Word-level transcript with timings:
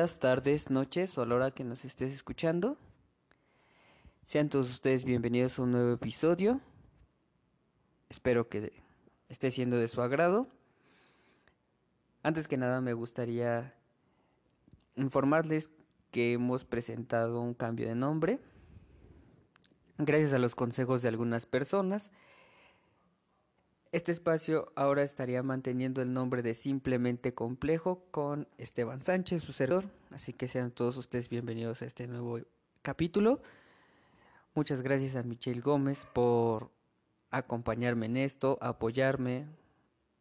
días, 0.00 0.18
tardes, 0.18 0.70
noches 0.70 1.18
o 1.18 1.22
a 1.22 1.26
la 1.26 1.34
hora 1.34 1.50
que 1.50 1.62
nos 1.62 1.84
estés 1.84 2.10
escuchando. 2.10 2.78
Sean 4.24 4.48
todos 4.48 4.70
ustedes 4.70 5.04
bienvenidos 5.04 5.58
a 5.58 5.62
un 5.62 5.72
nuevo 5.72 5.92
episodio. 5.92 6.58
Espero 8.08 8.48
que 8.48 8.72
esté 9.28 9.50
siendo 9.50 9.76
de 9.76 9.88
su 9.88 10.00
agrado. 10.00 10.48
Antes 12.22 12.48
que 12.48 12.56
nada 12.56 12.80
me 12.80 12.94
gustaría 12.94 13.74
informarles 14.96 15.68
que 16.10 16.32
hemos 16.32 16.64
presentado 16.64 17.42
un 17.42 17.52
cambio 17.52 17.86
de 17.86 17.94
nombre. 17.94 18.40
Gracias 19.98 20.32
a 20.32 20.38
los 20.38 20.54
consejos 20.54 21.02
de 21.02 21.10
algunas 21.10 21.44
personas 21.44 22.10
este 23.92 24.12
espacio 24.12 24.72
ahora 24.76 25.02
estaría 25.02 25.42
manteniendo 25.42 26.00
el 26.00 26.12
nombre 26.12 26.42
de 26.42 26.54
Simplemente 26.54 27.34
Complejo 27.34 28.04
con 28.12 28.46
Esteban 28.56 29.02
Sánchez, 29.02 29.42
su 29.42 29.52
servidor. 29.52 29.86
Así 30.10 30.32
que 30.32 30.46
sean 30.46 30.70
todos 30.70 30.96
ustedes 30.96 31.28
bienvenidos 31.28 31.82
a 31.82 31.86
este 31.86 32.06
nuevo 32.06 32.38
capítulo. 32.82 33.42
Muchas 34.54 34.82
gracias 34.82 35.16
a 35.16 35.24
Michelle 35.24 35.60
Gómez 35.60 36.06
por 36.12 36.70
acompañarme 37.30 38.06
en 38.06 38.16
esto, 38.16 38.58
apoyarme 38.60 39.46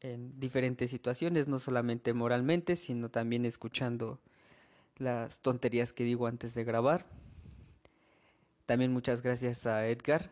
en 0.02 0.40
diferentes 0.40 0.90
situaciones, 0.90 1.48
no 1.48 1.60
solamente 1.60 2.14
moralmente, 2.14 2.76
sino 2.76 3.10
también 3.10 3.46
escuchando 3.46 4.20
las 4.98 5.42
tonterías 5.42 5.94
que 5.94 6.04
digo 6.04 6.26
antes 6.26 6.56
de 6.56 6.64
grabar. 6.64 7.06
También 8.66 8.92
muchas 8.94 9.22
gracias 9.22 9.68
a 9.68 9.88
Edgar, 9.88 10.32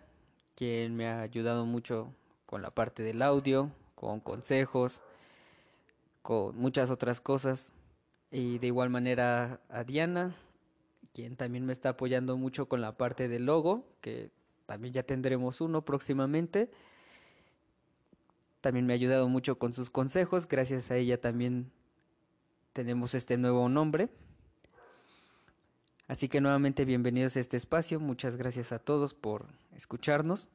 quien 0.55 0.95
me 0.95 1.07
ha 1.07 1.21
ayudado 1.21 1.65
mucho 1.65 2.13
con 2.47 2.61
la 2.63 2.71
parte 2.71 3.03
del 3.03 3.21
audio, 3.21 3.69
con 3.93 4.19
consejos, 4.19 5.01
con 6.23 6.57
muchas 6.57 6.89
otras 6.89 7.21
cosas. 7.21 7.73
Y 8.31 8.57
de 8.57 8.67
igual 8.67 8.89
manera 8.89 9.59
a 9.69 9.83
Diana, 9.83 10.35
quien 11.13 11.35
también 11.35 11.65
me 11.65 11.73
está 11.73 11.89
apoyando 11.89 12.37
mucho 12.37 12.67
con 12.67 12.81
la 12.81 12.97
parte 12.97 13.27
del 13.27 13.45
logo, 13.45 13.85
que 14.01 14.31
también 14.65 14.93
ya 14.93 15.03
tendremos 15.03 15.61
uno 15.61 15.83
próximamente. 15.83 16.71
También 18.61 18.85
me 18.85 18.93
ha 18.93 18.95
ayudado 18.95 19.27
mucho 19.27 19.59
con 19.59 19.73
sus 19.73 19.89
consejos, 19.89 20.47
gracias 20.47 20.89
a 20.89 20.95
ella 20.95 21.19
también 21.19 21.71
tenemos 22.73 23.13
este 23.13 23.37
nuevo 23.37 23.67
nombre. 23.69 24.09
Así 26.07 26.29
que 26.29 26.39
nuevamente 26.39 26.85
bienvenidos 26.85 27.35
a 27.35 27.41
este 27.41 27.57
espacio, 27.57 27.99
muchas 27.99 28.37
gracias 28.37 28.71
a 28.71 28.79
todos 28.79 29.13
por 29.13 29.47
escucharnos 29.75 30.49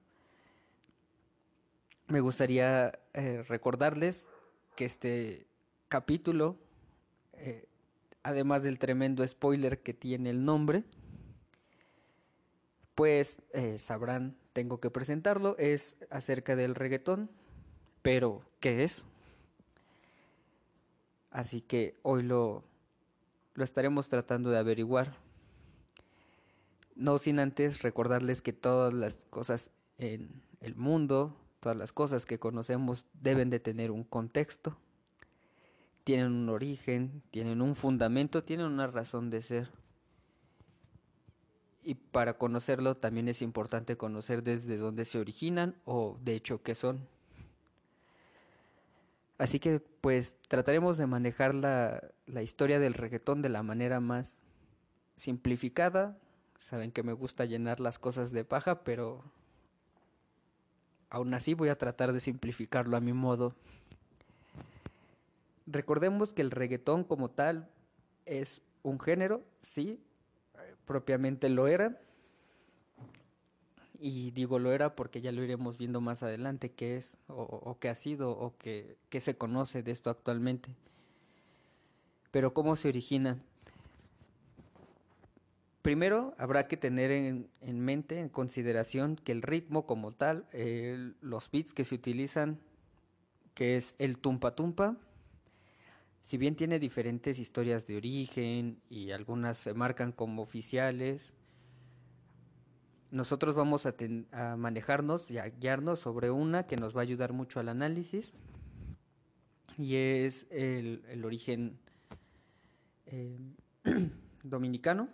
me 2.13 2.21
gustaría 2.21 2.93
eh, 3.15 3.43
recordarles 3.49 4.29
que 4.77 4.85
este 4.85 5.47
capítulo, 5.89 6.59
eh, 7.33 7.67
además 8.23 8.63
del 8.63 8.79
tremendo 8.79 9.27
spoiler 9.27 9.81
que 9.81 9.95
tiene 9.95 10.29
el 10.29 10.45
nombre, 10.45 10.85
pues 12.95 13.39
eh, 13.55 13.79
sabrán, 13.79 14.37
tengo 14.53 14.79
que 14.79 14.91
presentarlo, 14.91 15.57
es 15.59 15.97
acerca 16.11 16.55
del 16.55 16.75
reggaetón, 16.75 17.31
pero 18.03 18.43
¿qué 18.61 18.85
es? 18.85 19.07
Así 21.31 21.63
que 21.63 21.99
hoy 22.03 22.23
lo, 22.25 22.63
lo 23.55 23.65
estaremos 23.65 24.11
tratando 24.11 24.51
de 24.51 24.59
averiguar. 24.59 25.17
No 26.95 27.17
sin 27.17 27.39
antes 27.39 27.81
recordarles 27.81 28.43
que 28.43 28.53
todas 28.53 28.93
las 28.93 29.15
cosas 29.31 29.71
en 29.97 30.43
el 30.61 30.75
mundo, 30.77 31.39
Todas 31.63 31.79
las 31.79 31.93
cosas 31.93 32.27
que 32.27 32.41
conocemos 32.41 33.07
deben 33.23 33.49
de 33.49 33.61
tener 33.61 33.93
un 33.93 34.03
contexto, 34.03 34.77
tienen 36.03 36.33
un 36.33 36.49
origen, 36.49 37.23
tienen 37.31 37.63
un 37.63 37.77
fundamento, 37.77 38.43
tienen 38.43 38.67
una 38.67 38.89
razón 38.89 39.31
de 39.31 39.43
ser. 39.43 39.71
Y 41.85 41.95
para 41.95 42.37
conocerlo 42.37 42.97
también 42.97 43.29
es 43.29 43.43
importante 43.43 43.97
conocer 43.97 44.43
desde 44.43 44.77
dónde 44.77 45.05
se 45.05 45.21
originan 45.21 45.77
o 45.85 46.19
de 46.25 46.35
hecho 46.35 46.65
qué 46.65 46.75
son. 46.75 47.07
Así 49.39 49.61
que 49.61 49.79
pues 50.01 50.39
trataremos 50.49 50.97
de 50.97 51.07
manejar 51.07 51.55
la, 51.55 52.03
la 52.27 52.43
historia 52.43 52.81
del 52.81 52.95
reggaetón 52.95 53.41
de 53.41 53.51
la 53.51 53.63
manera 53.63 54.01
más 54.01 54.41
simplificada. 55.15 56.19
Saben 56.59 56.91
que 56.91 57.05
me 57.05 57.13
gusta 57.13 57.45
llenar 57.45 57.79
las 57.79 58.01
cosas 58.01 58.33
de 58.33 58.45
paja, 58.45 58.83
pero 58.83 59.23
Aún 61.13 61.35
así 61.35 61.53
voy 61.53 61.69
a 61.69 61.77
tratar 61.77 62.15
de 62.15 62.21
simplificarlo 62.21 62.97
a 62.97 63.01
mi 63.01 63.13
modo. 63.13 63.55
Recordemos 65.67 66.33
que 66.33 66.41
el 66.41 66.51
reggaetón 66.51 67.05
como 67.05 67.29
tal 67.29 67.69
es 68.25 68.63
un 68.83 68.99
género, 68.99 69.43
sí, 69.61 70.01
propiamente 70.87 71.51
lo 71.51 71.69
era. 71.69 72.01
Y 73.99 74.31
digo 74.31 74.59
lo 74.59 74.73
era 74.73 74.97
porque 74.97 75.21
ya 75.21 75.33
lo 75.33 75.45
iremos 75.45 75.77
viendo 75.77 76.01
más 76.01 76.23
adelante 76.23 76.73
qué 76.73 76.97
es 76.97 77.19
o, 77.27 77.77
qué 77.79 77.91
ha 77.91 77.95
sido 77.95 78.31
o 78.31 78.57
qué, 78.57 78.97
qué 79.11 79.21
se 79.21 79.37
conoce 79.37 79.83
de 79.83 79.93
esto 79.93 80.09
actualmente. 80.09 80.75
Pero 82.31 82.55
cómo 82.55 82.75
se 82.75 82.89
origina. 82.89 83.39
Primero, 85.83 86.35
habrá 86.39 86.69
que 86.69 86.77
tener 86.77 87.11
en, 87.11 87.81
mente, 87.81 88.21
en 88.21 88.29
consideración, 88.29 89.17
que 89.17 89.33
el 89.33 89.43
ritmo 89.43 89.85
como 89.85 90.13
tal, 90.13 90.47
los 91.21 91.51
beats 91.51 91.75
que 91.75 91.85
se 91.85 91.97
utilizan, 91.97 92.61
que 93.55 93.77
es 93.77 93.97
el 93.99 94.19
tumpa 94.19 94.55
tumpa, 94.55 94.97
si 96.23 96.39
bien 96.39 96.55
tiene 96.55 96.79
diferentes 96.79 97.41
historias 97.41 97.85
de 97.89 97.97
origen 97.97 98.81
y 98.89 99.11
algunas 99.11 99.59
se 99.59 99.75
marcan 99.75 100.13
como 100.13 100.43
oficiales, 100.43 101.35
nosotros 103.11 103.57
vamos 103.57 103.85
a, 103.87 104.57
manejarnos 104.57 105.33
y 105.33 105.39
a 105.39 105.49
guiarnos 105.49 105.99
sobre 105.99 106.31
una 106.31 106.65
que 106.65 106.77
nos 106.77 106.97
va 106.97 107.01
a 107.01 107.03
ayudar 107.03 107.33
mucho 107.33 107.59
al 107.59 107.69
análisis 107.69 108.35
y 109.77 109.97
es 109.97 110.47
el, 110.51 111.23
origen 111.25 111.77
eh, 113.07 113.37
dominicano 114.45 115.09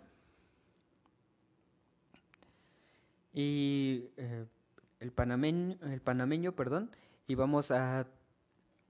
y 3.33 4.09
eh, 4.17 4.45
el, 4.99 5.11
panameño, 5.11 5.77
el 5.83 6.01
panameño, 6.01 6.55
perdón, 6.55 6.91
y 7.27 7.35
vamos 7.35 7.71
a, 7.71 8.07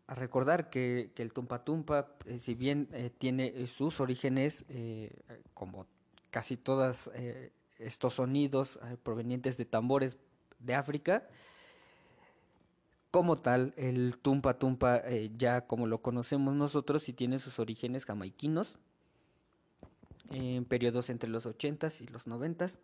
recordar 0.08 0.72
que, 0.72 1.12
que, 1.14 1.22
el 1.22 1.34
tumpa 1.34 1.64
tumpa, 1.64 2.16
eh, 2.26 2.40
si 2.40 2.56
bien 2.56 2.90
eh, 2.94 3.12
tiene 3.16 3.68
sus 3.68 4.00
orígenes, 4.00 4.66
como 5.54 5.86
casi 6.32 6.58
todos 6.58 7.12
estos 7.78 8.16
sonidos 8.16 8.80
provenientes 9.04 9.58
de 9.58 9.66
tambores 9.66 10.18
de 10.60 10.76
África, 10.76 11.28
como 13.12 13.38
tal, 13.38 13.74
el 13.78 14.18
tumpa 14.20 14.58
tumpa, 14.58 15.04
ya 15.38 15.68
como 15.68 15.88
lo 15.88 16.02
conocemos 16.02 16.56
nosotros, 16.56 17.04
sí 17.04 17.14
tiene 17.14 17.40
sus 17.40 17.60
orígenes 17.60 18.06
jamaiquinos, 18.06 18.76
en 20.32 20.66
periodos 20.66 21.10
entre 21.10 21.30
los 21.30 21.46
80s 21.46 22.02
y 22.02 22.08
los 22.08 22.28
90s. 22.28 22.78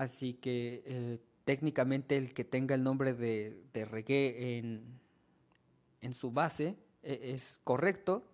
Así 0.00 0.32
que 0.32 0.82
eh, 0.86 1.18
técnicamente 1.44 2.16
el 2.16 2.32
que 2.32 2.42
tenga 2.42 2.74
el 2.74 2.82
nombre 2.82 3.12
de, 3.12 3.60
reggae 3.74 4.56
en, 4.56 6.14
su 6.14 6.30
base 6.30 6.74
e, 7.02 7.32
es 7.34 7.60
correcto, 7.64 8.24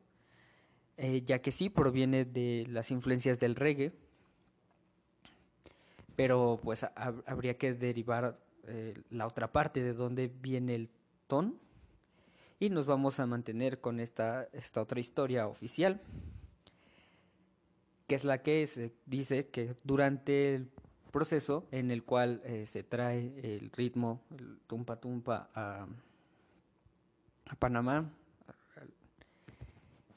eh, 0.97 1.25
ya 1.27 1.41
que 1.41 1.51
sí 1.51 1.69
proviene 1.69 2.25
de 2.25 2.67
las 2.69 2.93
influencias 2.93 3.41
del 3.41 3.57
reggae, 3.57 3.93
pero 6.15 6.61
pues 6.63 6.87
habría 6.95 7.59
que 7.59 7.75
derivar 7.75 8.39
eh, 8.69 8.95
la 9.11 9.27
otra 9.27 9.51
parte 9.51 9.83
de 9.83 9.93
dónde 9.93 10.29
viene 10.29 10.77
el 10.77 10.89
ton. 11.27 11.59
Y 12.61 12.71
nos 12.71 12.87
vamos 12.87 13.19
a 13.19 13.27
mantener 13.27 13.81
con 13.81 13.99
esta, 13.99 14.45
esta 14.53 14.81
otra 14.81 15.01
historia 15.01 15.49
oficial 15.49 16.01
que 18.07 18.15
es 18.15 18.25
la 18.25 18.43
que 18.43 18.93
dice 19.05 19.49
que 19.49 19.75
durante 19.83 20.55
el 20.55 20.71
proceso 21.17 21.67
en 21.71 21.91
el 21.91 22.05
cual 22.05 22.43
eh, 22.45 22.67
se 22.67 22.83
trae 22.83 23.33
el 23.43 23.71
ritmo, 23.71 24.21
el 24.39 24.59
tumpa 24.67 24.97
tumpa 24.97 25.49
a, 25.55 25.87
Panamá 27.59 28.13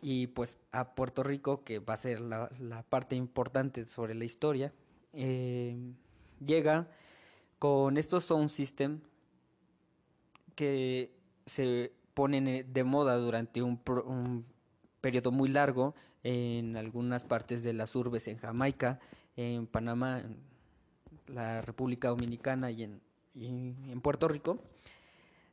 y 0.02 0.28
pues 0.28 0.58
a 0.74 0.96
Puerto 0.96 1.24
Rico, 1.24 1.64
que 1.64 1.80
va 1.80 1.94
a 1.94 1.98
ser 1.98 2.20
la, 2.20 2.50
parte 2.90 3.16
importante 3.16 3.86
sobre 3.86 4.14
la 4.14 4.26
historia, 4.26 4.74
eh, 5.14 5.78
llega 6.46 6.90
con 7.60 7.96
estos 7.96 8.26
sound 8.26 8.50
system 8.50 9.00
que 10.54 11.16
se 11.46 11.94
ponen 12.14 12.74
de 12.74 12.84
moda 12.84 13.16
durante 13.16 13.62
un, 13.62 13.80
un 14.06 14.46
periodo 15.00 15.32
muy 15.32 15.48
largo 15.48 15.96
en 16.24 16.76
algunas 16.76 17.24
partes 17.24 17.64
de 17.64 17.72
las 17.72 17.96
urbes 17.96 18.28
en 18.28 18.38
Jamaica, 18.38 19.00
en 19.38 19.66
Panamá, 19.66 20.26
la 21.34 21.62
República 21.62 22.10
Dominicana 22.10 22.72
y 22.72 22.84
en, 22.84 23.02
en 23.36 24.02
Puerto 24.02 24.28
Rico, 24.28 24.62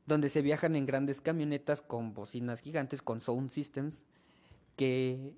donde 0.06 0.28
se 0.28 0.42
viajan 0.42 0.76
en 0.76 0.86
grandes 0.86 1.20
camionetas 1.20 1.82
con 1.82 2.14
bocinas 2.14 2.60
gigantes, 2.60 3.02
con 3.02 3.20
sound 3.20 3.50
systems, 3.50 4.04
que 4.76 5.34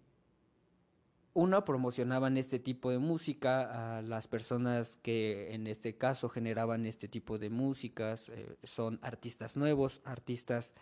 uno, 1.39 1.65
promocionaban 1.65 2.37
este 2.37 2.59
tipo 2.59 2.91
de 2.91 2.99
música 2.99 3.99
a 3.99 4.03
las 4.03 4.27
personas 4.27 4.99
que 5.03 5.55
en 5.55 5.69
este 5.69 5.97
caso 5.97 6.29
generaban 6.29 6.85
este 6.85 7.07
tipo 7.07 7.39
de 7.39 7.49
músicas, 7.49 8.29
eh, 8.31 8.57
son 8.65 8.99
artistas 9.03 9.57
nuevos, 9.57 10.01
artistas 10.05 10.75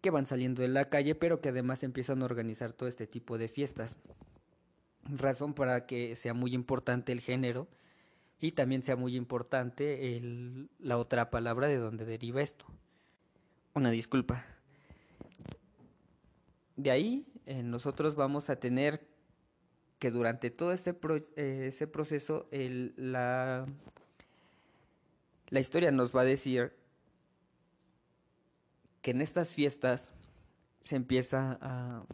que 0.00 0.08
van 0.08 0.24
saliendo 0.24 0.62
de 0.62 0.68
la 0.68 0.88
calle, 0.88 1.14
pero 1.14 1.42
que 1.42 1.50
además 1.50 1.82
empiezan 1.82 2.22
a 2.22 2.24
organizar 2.24 2.72
todo 2.72 2.88
este 2.88 3.06
tipo 3.06 3.36
de 3.36 3.48
fiestas. 3.48 3.96
Razón 5.04 5.52
para 5.52 5.84
que 5.84 6.16
sea 6.16 6.32
muy 6.32 6.54
importante 6.54 7.12
el 7.12 7.20
género 7.20 7.68
y 8.40 8.52
también 8.52 8.82
sea 8.82 8.96
muy 8.96 9.16
importante 9.16 10.20
la 10.78 10.96
otra 10.96 11.30
palabra 11.30 11.68
de 11.68 11.76
donde 11.76 12.04
deriva 12.04 12.40
esto. 12.40 12.64
Una 13.74 13.90
disculpa. 13.90 14.44
De 16.76 16.90
ahí 16.90 17.26
eh, 17.46 17.62
nosotros 17.62 18.14
vamos 18.14 18.48
a 18.48 18.56
tener 18.56 19.06
que 19.98 20.10
durante 20.10 20.50
todo 20.50 20.72
este 20.72 20.96
eh, 21.36 21.66
ese 21.68 21.86
proceso 21.86 22.48
la, 22.50 23.66
la 25.48 25.60
historia 25.60 25.90
nos 25.90 26.16
va 26.16 26.22
a 26.22 26.24
decir 26.24 26.72
que 29.02 29.10
en 29.10 29.20
estas 29.20 29.54
fiestas 29.54 30.12
se 30.84 30.96
empieza 30.96 31.58
a... 31.60 32.04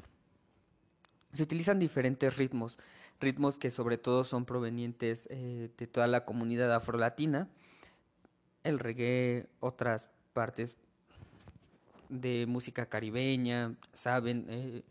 se 1.32 1.42
utilizan 1.42 1.78
diferentes 1.78 2.36
ritmos, 2.36 2.78
ritmos 3.20 3.58
que 3.58 3.70
sobre 3.70 3.98
todo 3.98 4.24
son 4.24 4.44
provenientes 4.44 5.26
eh, 5.30 5.70
de 5.76 5.86
toda 5.86 6.06
la 6.06 6.24
comunidad 6.24 6.74
afrolatina, 6.74 7.48
el 8.64 8.78
reggae, 8.78 9.46
otras 9.60 10.10
partes 10.32 10.76
de 12.08 12.46
música 12.46 12.86
caribeña, 12.86 13.74
saben, 13.92 14.46
eh, 14.48 14.82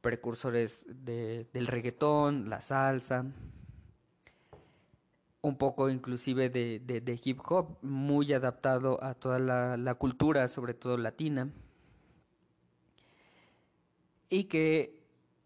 precursores 0.00 0.84
de, 0.86 1.46
del 1.52 1.66
reggaetón, 1.66 2.48
la 2.48 2.60
salsa, 2.60 3.26
un 5.40 5.56
poco 5.56 5.90
inclusive 5.90 6.48
de, 6.50 6.78
de, 6.78 7.20
hip 7.24 7.40
hop, 7.48 7.76
muy 7.82 8.32
adaptado 8.32 9.02
a 9.02 9.14
toda 9.14 9.38
la 9.76 9.94
cultura, 9.94 10.46
sobre 10.48 10.74
todo 10.74 10.96
latina, 10.96 11.50
y 14.28 14.44
que 14.44 15.01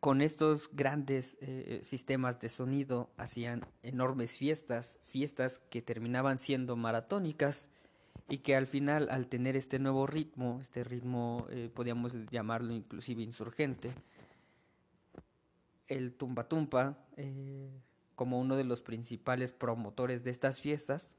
con 0.06 0.22
estos 0.22 0.70
grandes 0.72 1.36
eh, 1.40 1.80
sistemas 1.82 2.38
de 2.38 2.48
sonido 2.48 3.10
hacían 3.16 3.66
enormes 3.82 4.38
fiestas, 4.38 5.00
fiestas 5.02 5.58
que 5.68 5.82
terminaban 5.82 6.38
siendo 6.38 6.76
maratónicas 6.76 7.70
y 8.28 8.38
que 8.38 8.54
al 8.54 8.68
final 8.68 9.08
al 9.10 9.26
tener 9.26 9.56
este 9.56 9.80
nuevo 9.80 10.06
ritmo, 10.06 10.60
este 10.62 10.84
ritmo 10.84 11.48
eh, 11.50 11.70
podríamos 11.74 12.12
llamarlo 12.30 12.72
inclusive 12.72 13.24
insurgente, 13.24 13.90
el 15.88 16.12
tumba 16.14 16.46
tumpa 16.46 17.04
eh, 17.16 17.68
como 18.14 18.38
uno 18.38 18.54
de 18.54 18.62
los 18.62 18.82
principales 18.82 19.50
promotores 19.50 20.22
de 20.22 20.30
estas 20.30 20.60
fiestas. 20.60 21.10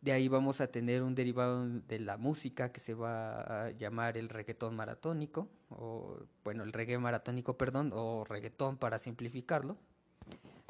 De 0.00 0.12
ahí 0.12 0.28
vamos 0.28 0.62
a 0.62 0.66
tener 0.68 1.02
un 1.02 1.14
derivado 1.14 1.68
de 1.68 1.98
la 1.98 2.16
música 2.16 2.72
que 2.72 2.80
se 2.80 2.94
va 2.94 3.66
a 3.66 3.70
llamar 3.72 4.16
el 4.16 4.30
reggaetón 4.30 4.74
maratónico, 4.74 5.48
o 5.68 6.16
bueno, 6.42 6.62
el 6.62 6.72
reggae 6.72 6.96
maratónico, 6.98 7.58
perdón, 7.58 7.92
o 7.94 8.24
reggaetón 8.24 8.78
para 8.78 8.98
simplificarlo. 8.98 9.76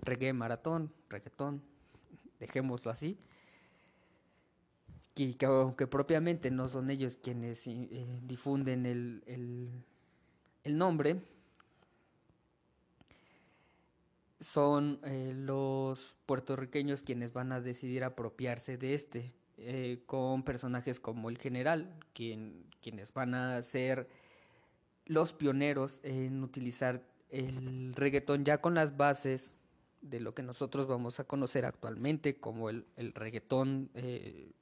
Reggae 0.02 0.32
maratón, 0.32 0.92
reggaetón, 1.08 1.62
dejémoslo 2.40 2.90
así. 2.90 3.18
Y 5.14 5.34
que 5.34 5.46
aunque 5.46 5.86
propiamente 5.86 6.50
no 6.50 6.66
son 6.66 6.90
ellos 6.90 7.16
quienes 7.16 7.68
eh, 7.68 8.20
difunden 8.22 8.84
el, 8.84 9.22
el, 9.26 9.70
el 10.64 10.76
nombre, 10.76 11.20
son 14.40 15.00
eh, 15.04 15.34
los 15.36 16.16
puertorriqueños 16.26 17.02
quienes 17.02 17.32
van 17.32 17.52
a 17.52 17.60
decidir 17.60 18.04
apropiarse 18.04 18.78
de 18.78 18.94
este, 18.94 19.34
eh, 19.58 20.02
con 20.06 20.42
personajes 20.42 20.98
como 20.98 21.28
el 21.28 21.38
general, 21.38 21.94
quien, 22.14 22.66
quienes 22.80 23.12
van 23.12 23.34
a 23.34 23.60
ser 23.62 24.08
los 25.04 25.32
pioneros 25.34 26.00
en 26.02 26.42
utilizar 26.42 27.02
el 27.28 27.94
reggaetón 27.94 28.44
ya 28.44 28.60
con 28.60 28.74
las 28.74 28.96
bases 28.96 29.56
de 30.00 30.20
lo 30.20 30.34
que 30.34 30.42
nosotros 30.42 30.86
vamos 30.86 31.20
a 31.20 31.24
conocer 31.24 31.66
actualmente 31.66 32.40
como 32.40 32.70
el, 32.70 32.86
el 32.96 33.12
reggaetón 33.12 33.90
eh, 33.94 34.52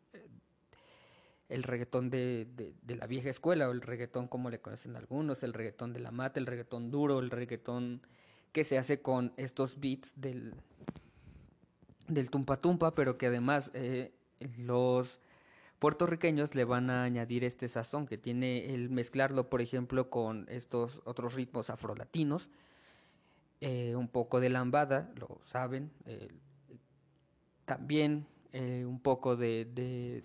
el 1.49 1.63
reggaetón 1.63 2.11
de, 2.11 2.47
de, 2.57 2.75
de, 2.83 2.97
la 2.97 3.07
vieja 3.07 3.31
escuela 3.31 3.69
o 3.69 3.73
el 3.73 3.81
reggaetón 3.81 4.29
como 4.29 4.51
le 4.51 4.61
conocen 4.61 4.97
algunos, 4.97 5.43
el 5.43 5.55
reggaetón 5.55 5.95
de 5.95 6.01
la 6.01 6.11
mata, 6.11 6.39
el 6.41 6.47
reggaetón 6.47 6.91
duro, 6.91 7.21
el 7.21 7.31
reggaetón 7.31 8.03
que 8.53 8.65
se 8.65 8.79
hace 8.79 9.01
con 9.01 9.33
estos 9.37 9.81
beats 9.81 10.13
del, 10.17 10.55
del 12.09 12.31
tumpa 12.31 12.61
tumpa, 12.61 12.95
pero 12.95 13.19
que 13.19 13.27
además 13.27 13.71
eh, 13.75 14.13
los 14.57 15.21
puertorriqueños 15.79 16.55
le 16.55 16.65
van 16.65 16.91
a 16.91 17.05
añadir 17.05 17.45
este 17.45 17.69
sazón 17.69 18.07
que 18.07 18.19
tiene 18.19 18.75
el 18.75 18.91
mezclarlo, 18.91 19.49
por 19.49 19.61
ejemplo, 19.61 20.11
con 20.11 20.47
estos 20.49 21.01
otros 21.05 21.35
ritmos 21.35 21.71
afrolatinos, 21.71 22.51
eh, 23.61 23.95
un 23.97 24.09
poco 24.09 24.41
de 24.41 24.51
lambada, 24.51 25.13
lo 25.17 25.41
saben, 25.45 25.91
eh, 26.07 26.29
también 27.65 28.27
un 28.51 28.99
poco 28.99 29.37
de, 29.37 29.67
de, 29.67 30.25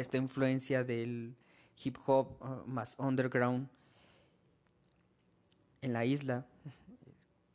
esta 0.00 0.16
influencia 0.16 0.82
del 0.82 1.36
hip 1.84 1.96
hop 2.06 2.42
uh, 2.42 2.68
más 2.68 2.96
underground 2.98 3.68
en 5.80 5.92
la 5.92 6.04
isla, 6.04 6.46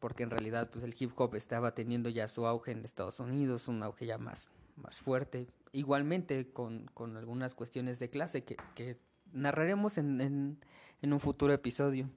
porque 0.04 0.24
en 0.24 0.32
realidad 0.32 0.70
pues 0.70 0.84
el 0.84 0.94
hip 1.00 1.14
hop 1.16 1.34
estaba 1.36 1.74
teniendo 1.74 2.10
ya 2.10 2.28
su 2.28 2.46
auge 2.46 2.74
en 2.74 2.84
Estados 2.84 3.22
Unidos, 3.22 3.70
un 3.70 3.82
auge 3.84 4.06
ya 4.06 4.18
más, 4.18 4.50
más 4.76 5.00
fuerte, 5.00 5.48
igualmente 5.72 6.52
con, 6.52 6.92
con 6.94 7.16
algunas 7.16 7.56
cuestiones 7.56 8.00
de 8.00 8.10
clase 8.10 8.44
que, 8.44 8.58
que 8.76 8.98
narraremos 9.32 9.98
en, 9.98 10.60
en, 11.02 11.14
un 11.14 11.20
futuro 11.22 11.54
episodio. 11.54 12.10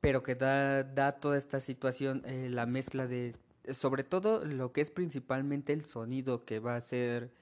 Pero 0.00 0.22
que 0.22 0.36
da, 0.36 0.84
da 0.84 1.10
toda 1.10 1.36
esta 1.36 1.58
situación, 1.58 2.22
eh, 2.24 2.46
la 2.48 2.64
mezcla 2.64 3.08
de, 3.08 3.34
sobre 3.72 4.04
todo 4.04 4.44
lo 4.44 4.70
que 4.70 4.80
es 4.80 4.90
principalmente 4.90 5.72
el 5.72 5.84
sonido 5.84 6.44
que 6.44 6.60
va 6.60 6.76
a 6.76 6.80
ser 6.80 7.32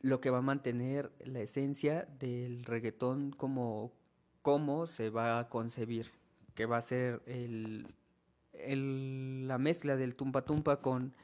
lo 0.00 0.20
que 0.20 0.30
va 0.30 0.38
a 0.38 0.42
mantener 0.42 1.12
la 1.20 1.38
esencia 1.38 2.08
del 2.18 2.64
reggaetón 2.64 3.30
como 3.30 3.92
cómo 4.42 4.88
se 4.88 5.10
va 5.10 5.38
a 5.38 5.48
concebir, 5.48 6.10
que 6.56 6.66
va 6.66 6.78
a 6.78 6.80
ser 6.80 7.22
el, 7.26 7.86
la 9.46 9.58
mezcla 9.58 9.96
del 9.96 10.16
tumpa 10.16 10.44
tumpa 10.44 10.80
con 10.80 11.14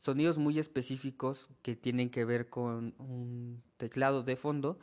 sonidos 0.00 0.38
muy 0.38 0.58
específicos 0.58 1.50
que 1.62 1.76
tienen 1.76 2.08
que 2.08 2.24
ver 2.24 2.48
con 2.48 2.94
un 2.98 3.62
teclado 3.76 4.22
de 4.22 4.36
fondo 4.36 4.78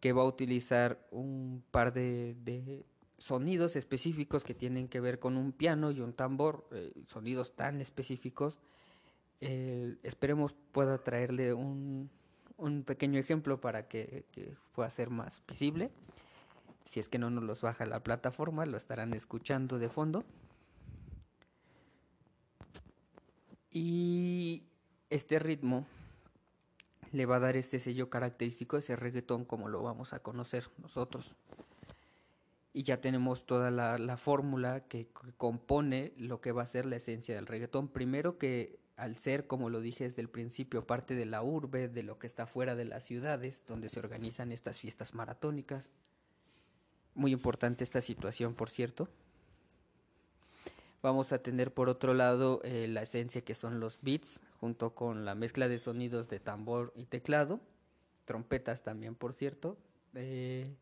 que 0.00 0.12
va 0.12 0.22
a 0.22 0.26
utilizar 0.26 1.06
un 1.10 1.62
par 1.70 1.92
de, 1.92 2.34
de 2.42 2.84
sonidos 3.18 3.76
específicos 3.76 4.44
que 4.44 4.54
tienen 4.54 4.88
que 4.88 5.00
ver 5.00 5.18
con 5.18 5.36
un 5.36 5.52
piano 5.52 5.90
y 5.90 6.00
un 6.00 6.14
tambor, 6.14 6.66
eh, 6.72 6.92
sonidos 7.06 7.54
tan 7.54 7.80
específicos. 7.80 8.58
Esperemos 9.40 10.54
pueda 10.72 10.98
traerle 10.98 11.52
un, 11.52 12.10
un 12.56 12.82
pequeño 12.82 13.20
ejemplo 13.20 13.60
para 13.60 13.86
que 13.86 14.24
pueda 14.72 14.90
ser 14.90 15.10
más 15.10 15.42
visible. 15.46 15.92
Si 16.88 17.00
es 17.00 17.10
que 17.10 17.18
no 17.18 17.28
nos 17.28 17.44
los 17.44 17.60
baja 17.60 17.84
la 17.84 18.02
plataforma, 18.02 18.64
lo 18.64 18.78
estarán 18.78 19.12
escuchando 19.12 19.78
de 19.78 19.90
fondo. 19.90 20.24
Y 23.70 24.62
este 25.10 25.38
ritmo 25.38 25.86
le 27.12 27.26
va 27.26 27.36
a 27.36 27.40
dar 27.40 27.58
este 27.58 27.78
sello 27.78 28.08
característico, 28.08 28.78
ese 28.78 28.96
reggaetón 28.96 29.44
como 29.44 29.68
lo 29.68 29.82
vamos 29.82 30.14
a 30.14 30.20
conocer 30.20 30.70
nosotros. 30.78 31.36
Y 32.72 32.84
ya 32.84 33.02
tenemos 33.02 33.44
toda 33.44 33.70
la, 33.70 33.98
la 33.98 34.16
fórmula 34.16 34.80
que, 34.88 35.08
que, 35.08 35.32
compone 35.36 36.14
lo 36.16 36.40
que 36.40 36.52
va 36.52 36.62
a 36.62 36.66
ser 36.66 36.86
la 36.86 36.96
esencia 36.96 37.34
del 37.34 37.46
reggaetón. 37.46 37.88
Primero 37.88 38.38
que 38.38 38.78
al 38.96 39.18
ser, 39.18 39.46
como 39.46 39.68
lo 39.68 39.82
dije 39.82 40.04
desde 40.04 40.22
el 40.22 40.30
principio, 40.30 40.86
parte 40.86 41.14
de 41.14 41.26
la 41.26 41.42
urbe, 41.42 41.88
de 41.88 42.02
lo 42.02 42.18
que 42.18 42.26
está 42.26 42.46
fuera 42.46 42.76
de 42.76 42.86
las 42.86 43.04
ciudades, 43.04 43.62
donde 43.66 43.90
se 43.90 44.00
organizan 44.00 44.52
estas 44.52 44.80
fiestas 44.80 45.14
maratónicas, 45.14 45.90
muy 47.18 47.32
importante 47.32 47.84
esta 47.84 48.00
situación, 48.00 48.54
por 48.54 48.70
cierto. 48.70 49.08
Vamos 51.02 51.32
a 51.32 51.42
tener 51.42 51.72
por 51.72 51.88
otro 51.88 52.14
lado 52.14 52.60
eh, 52.64 52.86
la 52.88 53.02
esencia 53.02 53.42
que 53.42 53.54
son 53.54 53.80
los 53.80 53.98
beats, 54.02 54.40
junto 54.60 54.94
con 54.94 55.24
la 55.24 55.34
mezcla 55.34 55.68
de 55.68 55.78
sonidos 55.78 56.28
de 56.28 56.40
tambor 56.40 56.92
y 56.96 57.04
teclado, 57.04 57.60
trompetas 58.24 58.82
también, 58.82 59.14
por 59.14 59.32
cierto. 59.32 59.76
Eh, 60.14 60.74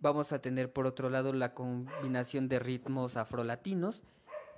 vamos 0.00 0.32
a 0.32 0.40
tener 0.40 0.72
por 0.72 0.86
otro 0.86 1.10
lado 1.10 1.32
la 1.32 1.54
combinación 1.54 2.48
de 2.48 2.58
ritmos 2.58 3.16
afrolatinos 3.16 4.02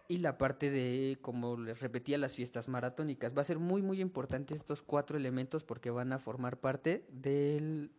y 0.09 0.19
la 0.19 0.39
parte 0.39 0.71
de, 0.71 1.19
como 1.21 1.59
les 1.59 1.81
repetía, 1.81 2.17
las 2.17 2.35
fiestas 2.35 2.69
maratónicas. 2.69 3.37
Va 3.37 3.43
a 3.43 3.45
ser 3.45 3.59
muy, 3.59 3.83
muy 3.83 4.01
importante 4.01 4.55
estos 4.55 4.83
cuatro 4.83 5.19
elementos 5.19 5.65
porque 5.65 5.91
van 5.91 6.13
a 6.13 6.19
formar 6.19 6.59
parte 6.59 7.05
del 7.11 7.91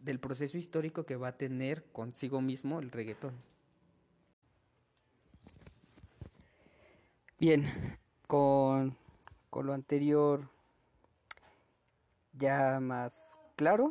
del 0.00 0.18
proceso 0.18 0.58
histórico 0.58 1.04
que 1.04 1.16
va 1.16 1.28
a 1.28 1.36
tener 1.36 1.84
consigo 1.92 2.40
mismo 2.40 2.80
el 2.80 2.90
reggaetón. 2.90 3.34
Bien, 7.38 7.66
con, 8.26 8.96
con 9.48 9.66
lo 9.66 9.72
anterior 9.72 10.48
ya 12.32 12.80
más 12.80 13.38
claro, 13.56 13.90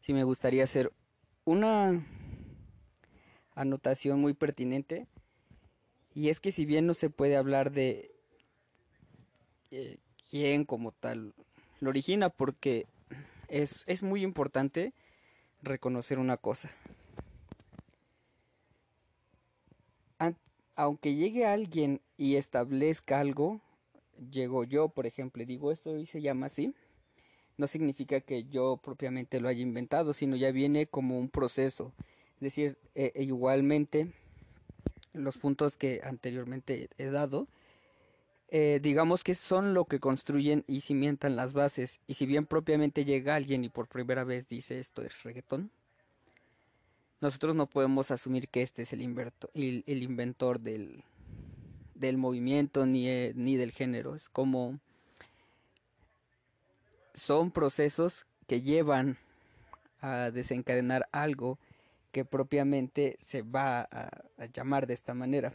sí 0.00 0.12
me 0.12 0.24
gustaría 0.24 0.64
hacer 0.64 0.92
una 1.44 2.04
anotación 3.54 4.20
muy 4.20 4.34
pertinente 4.34 5.06
y 6.14 6.28
es 6.28 6.40
que 6.40 6.52
si 6.52 6.64
bien 6.64 6.86
no 6.86 6.94
se 6.94 7.10
puede 7.10 7.36
hablar 7.36 7.72
de 7.72 8.10
eh, 9.70 9.98
quién 10.28 10.64
como 10.64 10.92
tal 10.92 11.34
lo 11.80 11.90
origina 11.90 12.28
porque 12.28 12.86
es, 13.50 13.84
es 13.86 14.02
muy 14.02 14.22
importante 14.22 14.94
reconocer 15.62 16.18
una 16.18 16.36
cosa. 16.36 16.70
aunque 20.76 21.14
llegue 21.14 21.44
alguien 21.44 22.00
y 22.16 22.36
establezca 22.36 23.20
algo, 23.20 23.60
llego 24.30 24.64
yo, 24.64 24.88
por 24.88 25.06
ejemplo, 25.06 25.44
digo 25.44 25.72
esto 25.72 25.98
y 25.98 26.06
se 26.06 26.22
llama 26.22 26.46
así, 26.46 26.74
no 27.58 27.66
significa 27.66 28.22
que 28.22 28.44
yo 28.44 28.78
propiamente 28.78 29.40
lo 29.40 29.48
haya 29.48 29.60
inventado, 29.60 30.14
sino 30.14 30.36
ya 30.36 30.52
viene 30.52 30.86
como 30.86 31.18
un 31.18 31.28
proceso. 31.28 31.92
Es 32.36 32.40
decir, 32.40 32.78
e, 32.94 33.12
e 33.14 33.24
igualmente 33.24 34.10
los 35.12 35.36
puntos 35.36 35.76
que 35.76 36.00
anteriormente 36.02 36.88
he 36.96 37.10
dado, 37.10 37.46
eh, 38.52 38.80
digamos 38.82 39.22
que 39.22 39.36
son 39.36 39.74
lo 39.74 39.84
que 39.84 40.00
construyen 40.00 40.64
y 40.66 40.80
cimientan 40.80 41.36
las 41.36 41.52
bases. 41.52 42.00
Y 42.08 42.14
si 42.14 42.26
bien 42.26 42.46
propiamente 42.46 43.04
llega 43.04 43.36
alguien 43.36 43.64
y 43.64 43.68
por 43.68 43.86
primera 43.86 44.24
vez 44.24 44.48
dice 44.48 44.80
esto 44.80 45.02
es 45.02 45.22
reggaetón, 45.22 45.70
nosotros 47.20 47.54
no 47.54 47.68
podemos 47.68 48.10
asumir 48.10 48.48
que 48.48 48.62
este 48.62 48.82
es 48.82 48.92
el, 48.92 49.02
el, 49.54 50.02
inventor 50.02 50.58
del, 50.58 51.04
del 51.94 52.16
movimiento 52.16 52.86
ni, 52.86 53.08
eh, 53.08 53.32
ni 53.36 53.56
del 53.56 53.70
género. 53.70 54.16
Es 54.16 54.28
como 54.28 54.80
son 57.14 57.52
procesos 57.52 58.26
que 58.48 58.62
llevan 58.62 59.16
a 60.00 60.30
desencadenar 60.32 61.08
algo 61.12 61.58
que 62.10 62.24
propiamente 62.24 63.16
se 63.20 63.42
va 63.42 63.82
a 63.82 64.10
llamar 64.52 64.88
de 64.88 64.94
esta 64.94 65.14
manera. 65.14 65.52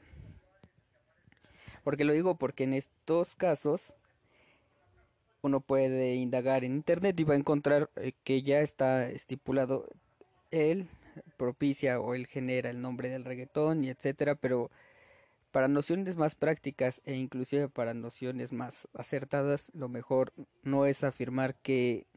Porque 1.86 2.04
lo 2.04 2.14
digo 2.14 2.34
porque 2.34 2.64
en 2.64 2.74
estos 2.74 3.36
casos 3.36 3.94
uno 5.44 5.62
puede 5.62 6.16
indagar 6.16 6.64
en 6.64 6.72
internet 6.72 7.20
y 7.20 7.24
va 7.24 7.36
a 7.36 7.38
encontrar 7.38 7.92
eh, 7.96 8.14
que 8.24 8.42
ya 8.42 8.62
está 8.62 9.08
estipulado 9.08 9.88
él 10.50 10.90
propicia 11.38 12.00
o 12.00 12.16
él 12.16 12.26
genera 12.26 12.72
el 12.72 12.82
nombre 12.82 13.10
del 13.10 13.24
reggaetón 13.24 13.84
y 13.84 13.90
etcétera, 13.90 14.34
pero 14.34 14.72
para 15.52 15.68
nociones 15.68 16.18
más 16.18 16.34
prácticas 16.34 17.04
e 17.06 17.14
inclusive 17.14 17.70
para 17.70 17.94
nociones 17.94 18.52
más 18.52 18.88
acertadas, 18.96 19.70
lo 19.76 19.88
mejor 19.88 20.34
no 20.64 20.88
es 20.88 21.04
afirmar 21.04 21.54
que 21.54 22.08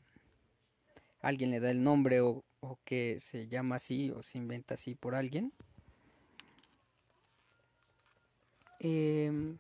alguien 1.20 1.50
le 1.50 1.60
da 1.60 1.70
el 1.70 1.82
nombre 1.82 2.22
o, 2.22 2.42
o 2.60 2.78
que 2.87 3.20
se 3.20 3.48
llama 3.48 3.76
así 3.76 4.10
o 4.12 4.22
se 4.22 4.38
inventa 4.38 4.75
así 4.75 4.94
por 4.94 5.14
alguien, 5.14 5.52
Em, 8.80 9.58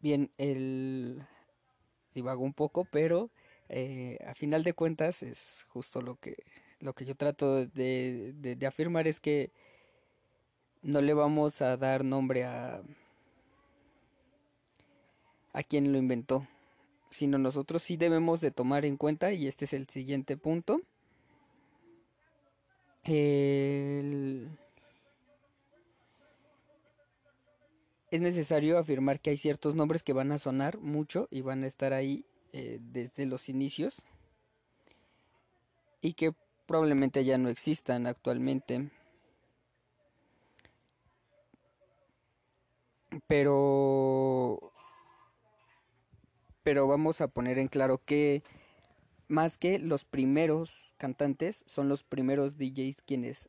bien, 0.00 0.30
el 0.38 1.26
divago 2.14 2.44
un 2.44 2.52
poco, 2.52 2.84
pero 2.84 3.30
eh, 3.68 4.18
a 4.26 4.34
final 4.34 4.64
de 4.64 4.74
cuentas 4.74 5.22
es 5.22 5.64
justo 5.68 6.02
lo 6.02 6.16
que 6.16 6.36
lo 6.80 6.94
que 6.94 7.04
yo 7.04 7.14
trato 7.14 7.64
de, 7.66 8.32
de, 8.34 8.66
afirmar 8.66 9.06
es 9.06 9.20
que 9.20 9.52
no 10.82 11.00
le 11.00 11.14
vamos 11.14 11.62
a 11.62 11.76
dar 11.76 12.04
nombre 12.04 12.44
a 12.44 12.82
a 15.52 15.62
quien 15.62 15.92
lo 15.92 15.98
inventó, 15.98 16.46
sino 17.10 17.38
nosotros 17.38 17.82
sí 17.82 17.96
debemos 17.96 18.40
de 18.40 18.50
tomar 18.50 18.84
en 18.84 18.96
cuenta 18.96 19.32
y 19.32 19.46
este 19.46 19.66
es 19.66 19.72
el 19.74 19.86
siguiente 19.88 20.36
punto 20.36 20.82
es 23.04 24.50
necesario 28.20 28.78
afirmar 28.78 29.20
que 29.20 29.30
hay 29.30 29.36
ciertos 29.36 29.74
nombres 29.74 30.02
que 30.02 30.12
van 30.12 30.32
a 30.32 30.38
sonar 30.38 30.78
mucho 30.78 31.28
y 31.30 31.40
van 31.40 31.64
a 31.64 31.66
estar 31.66 31.92
ahí 31.92 32.24
eh, 32.52 32.78
desde 32.80 33.26
los 33.26 33.48
inicios 33.48 34.02
y 36.00 36.12
que 36.14 36.32
probablemente 36.66 37.24
ya 37.24 37.38
no 37.38 37.48
existan 37.48 38.06
actualmente. 38.06 38.90
Pero 43.26 44.72
pero 46.62 46.86
vamos 46.86 47.20
a 47.20 47.28
poner 47.28 47.58
en 47.58 47.68
claro 47.68 47.98
que 48.04 48.42
más 49.28 49.58
que 49.58 49.78
los 49.78 50.04
primeros 50.04 50.91
cantantes 51.02 51.64
son 51.66 51.88
los 51.88 52.04
primeros 52.04 52.56
DJs 52.56 53.02
quienes 53.04 53.48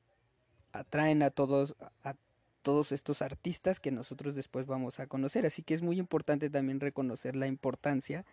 atraen 0.71 1.21
a 1.21 1.29
todos 1.29 1.75
a 2.03 2.15
todos 2.63 2.91
estos 2.91 3.21
artistas 3.21 3.79
que 3.79 3.91
nosotros 3.91 4.33
después 4.33 4.65
vamos 4.65 4.99
a 4.99 5.05
conocer, 5.05 5.45
así 5.45 5.61
que 5.61 5.75
es 5.75 5.83
muy 5.83 5.99
importante 5.99 6.49
también 6.49 6.79
reconocer 6.79 7.35
la 7.35 7.45
importancia 7.45 8.25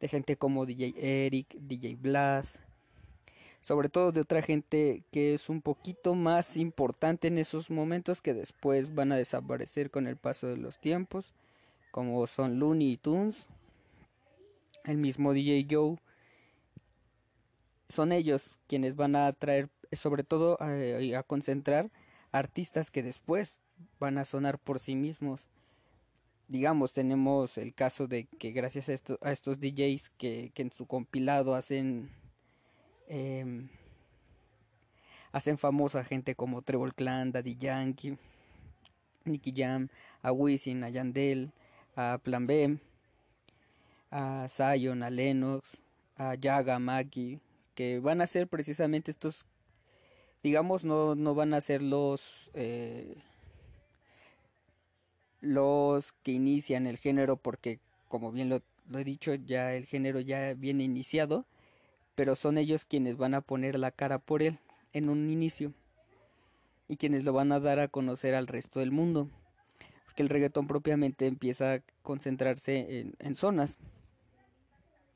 de 0.00 0.08
gente 0.08 0.36
como 0.36 0.66
DJ 0.66 0.94
Eric, 1.26 1.54
DJ 1.60 1.94
Blas, 1.94 2.58
sobre 3.60 3.88
todo 3.88 4.10
de 4.10 4.22
otra 4.22 4.42
gente 4.42 5.04
que 5.12 5.34
es 5.34 5.48
un 5.48 5.62
poquito 5.62 6.16
más 6.16 6.56
importante 6.56 7.28
en 7.28 7.38
esos 7.38 7.70
momentos 7.70 8.20
que 8.20 8.34
después 8.34 8.92
van 8.92 9.12
a 9.12 9.16
desaparecer 9.16 9.92
con 9.92 10.08
el 10.08 10.16
paso 10.16 10.48
de 10.48 10.56
los 10.56 10.80
tiempos, 10.80 11.32
como 11.92 12.26
son 12.26 12.58
Looney 12.58 12.96
Tunes, 12.96 13.46
el 14.82 14.96
mismo 14.96 15.32
DJ 15.32 15.64
Joe, 15.70 15.98
son 17.88 18.12
ellos 18.12 18.58
quienes 18.66 18.96
van 18.96 19.16
a 19.16 19.32
traer, 19.32 19.68
sobre 19.92 20.24
todo 20.24 20.58
eh, 20.60 21.16
a, 21.16 21.22
concentrar 21.22 21.90
artistas 22.32 22.90
que 22.90 23.02
después 23.02 23.60
van 23.98 24.18
a 24.18 24.24
sonar 24.24 24.58
por 24.58 24.78
sí 24.78 24.94
mismos. 24.94 25.48
Digamos, 26.48 26.92
tenemos 26.92 27.58
el 27.58 27.74
caso 27.74 28.06
de 28.06 28.24
que 28.24 28.52
gracias 28.52 28.88
a, 28.88 28.92
esto, 28.92 29.18
a 29.22 29.32
estos 29.32 29.60
DJs 29.60 30.10
que, 30.10 30.50
que, 30.54 30.62
en 30.62 30.72
su 30.72 30.86
compilado 30.86 31.54
hacen 31.54 32.10
eh, 33.08 33.68
hacen 35.32 35.58
famosa 35.58 36.04
gente 36.04 36.34
como 36.34 36.62
Trevor 36.62 36.94
Clan, 36.94 37.32
Daddy 37.32 37.56
Yankee, 37.56 38.16
Nicky 39.24 39.52
Jam, 39.54 39.88
a 40.22 40.32
Wisin, 40.32 40.84
a 40.84 40.88
Yandel, 40.88 41.52
a 41.96 42.18
Plan 42.22 42.46
B, 42.46 42.78
a 44.10 44.46
Zion, 44.48 45.02
a 45.02 45.10
Lennox, 45.10 45.82
a 46.16 46.34
Yaga, 46.34 46.78
Maggie, 46.78 47.40
que 47.78 48.00
van 48.00 48.20
a 48.20 48.26
ser 48.26 48.48
precisamente 48.48 49.12
estos, 49.12 49.46
digamos, 50.42 50.82
no, 50.82 51.14
no 51.14 51.36
van 51.36 51.54
a 51.54 51.60
ser 51.60 51.80
los, 51.80 52.50
eh, 52.54 53.14
los 55.40 56.10
que 56.24 56.32
inician 56.32 56.88
el 56.88 56.96
género, 56.96 57.36
porque 57.36 57.78
como 58.08 58.32
bien 58.32 58.48
lo, 58.48 58.62
he 58.98 59.04
dicho, 59.04 59.32
ya 59.32 59.74
el 59.74 59.86
género 59.86 60.18
ya 60.18 60.54
viene 60.54 60.82
iniciado, 60.82 61.46
pero 62.16 62.34
son 62.34 62.58
ellos 62.58 62.84
quienes 62.84 63.16
van 63.16 63.34
a 63.34 63.42
poner 63.42 63.78
la 63.78 63.92
cara 63.92 64.18
por 64.18 64.42
él 64.42 64.58
en 64.92 65.08
un 65.08 65.30
inicio 65.30 65.72
y 66.88 66.96
quienes 66.96 67.22
lo 67.22 67.32
van 67.32 67.52
a 67.52 67.60
dar 67.60 67.78
a 67.78 67.86
conocer 67.86 68.34
al 68.34 68.48
resto 68.48 68.80
del 68.80 68.90
mundo. 68.90 69.28
Porque 70.04 70.24
el 70.24 70.30
reggaetón 70.30 70.66
propiamente 70.66 71.28
empieza 71.28 71.74
a 71.74 71.82
concentrarse 72.02 72.98
en, 72.98 73.14
en 73.20 73.36
zonas, 73.36 73.78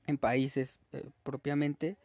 en 0.06 0.16
países 0.16 0.78
eh, 0.92 1.02
propiamente, 1.24 1.96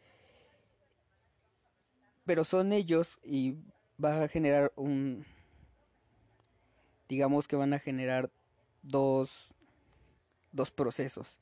pero 2.27 2.43
son 2.43 2.73
ellos 2.73 3.17
y 3.23 3.55
va 4.03 4.21
a 4.23 4.27
generar 4.27 4.71
un 4.75 5.25
digamos 7.09 7.47
que 7.47 7.55
van 7.55 7.73
a 7.73 7.79
generar 7.79 8.29
dos 8.83 9.49
dos 10.51 10.69
procesos. 10.69 11.39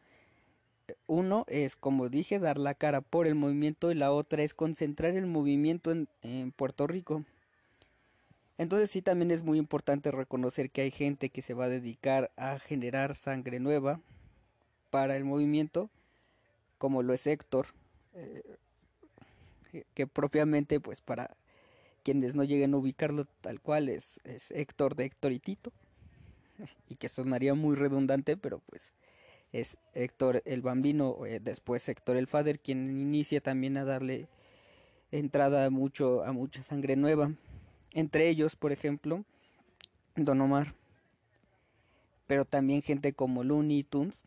Uno 1.08 1.46
es 1.48 1.75
como 1.75 2.10
dije 2.10 2.39
dar 2.39 2.58
la 2.58 2.75
cara 2.75 3.01
por 3.01 3.25
el 3.25 3.34
movimiento 3.34 3.92
y 3.92 3.96
la 3.96 4.12
otra 4.12 4.44
es 4.44 4.54
concentrar 4.54 5.15
el 5.15 5.25
movimiento 5.25 5.92
en, 5.92 6.08
en 6.22 6.51
Puerto 6.51 6.86
Rico. 6.86 7.25
Entonces 8.60 8.92
sí 8.92 9.01
también 9.01 9.32
es 9.32 9.42
muy 9.42 9.58
importante 9.58 10.12
reconocer 10.12 10.70
que 10.70 10.82
hay 10.82 10.92
gente 10.92 11.30
que 11.30 11.42
se 11.42 11.56
va 11.56 11.65
a 11.65 11.70
dedicar 11.70 12.32
a 12.38 12.60
generar 12.60 13.15
sangre 13.15 13.60
nueva 13.60 14.00
para 14.92 15.18
el 15.18 15.25
movimiento 15.25 15.89
como 16.77 17.01
lo 17.01 17.13
es 17.13 17.25
Héctor 17.25 17.68
eh, 18.13 18.58
que, 19.94 20.08
propiamente 20.08 20.79
pues 20.79 21.01
para 21.01 21.36
quienes 22.03 22.36
no 22.36 22.44
lleguen 22.44 22.74
a 22.74 22.77
ubicarlo 22.77 23.25
tal 23.41 23.60
cual 23.60 23.89
es, 23.89 24.20
es 24.24 24.51
Héctor 24.51 24.96
de 24.96 25.05
Héctor 25.05 25.32
y 25.32 25.39
Tito 25.39 25.72
y 26.89 26.96
que 26.96 27.10
sonaría 27.10 27.53
muy 27.53 27.75
redundante 27.75 28.38
pero 28.38 28.60
pues 28.60 28.94
es 29.51 29.77
Héctor 29.94 30.41
el 30.46 30.62
Bambino, 30.62 31.25
eh, 31.25 31.39
después 31.41 31.88
Héctor 31.88 32.17
el 32.17 32.27
Fader, 32.27 32.60
quien 32.60 33.00
inicia 33.00 33.39
también 33.39 33.77
a 33.77 33.86
darle 33.86 34.27
entrada 35.12 35.70
mucho 35.70 36.24
a 36.25 36.34
mucha 36.34 36.62
sangre 36.62 36.98
nueva. 36.98 37.32
Entre 37.91 38.27
ellos, 38.27 38.58
por 38.58 38.74
ejemplo, 38.74 39.24
Don 40.15 40.41
Omar. 40.41 40.75
Pero 42.27 42.44
también 42.44 42.82
gente 42.82 43.13
como 43.13 43.46
Looney 43.46 43.84
Tunes 43.84 44.24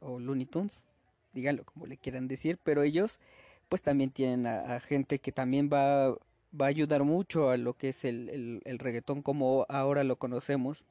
o 0.00 0.18
Looney 0.18 0.46
Tunes, 0.46 0.86
díganlo 1.34 1.64
como 1.64 1.86
le 1.86 1.98
quieran 1.98 2.28
decir, 2.28 2.58
pero 2.62 2.82
ellos 2.82 3.20
pues 3.74 3.82
también 3.82 4.12
tienen 4.12 4.46
a, 4.46 4.78
gente 4.78 5.18
que 5.18 5.32
también 5.32 5.68
va, 5.68 6.10
va, 6.12 6.66
a 6.66 6.66
ayudar 6.66 7.02
mucho 7.02 7.50
a 7.50 7.56
lo 7.56 7.76
que 7.76 7.88
es 7.88 8.04
el, 8.04 8.62
reggaetón 8.64 9.20
como 9.20 9.66
ahora 9.68 10.04
lo 10.04 10.14
conocemos. 10.14 10.84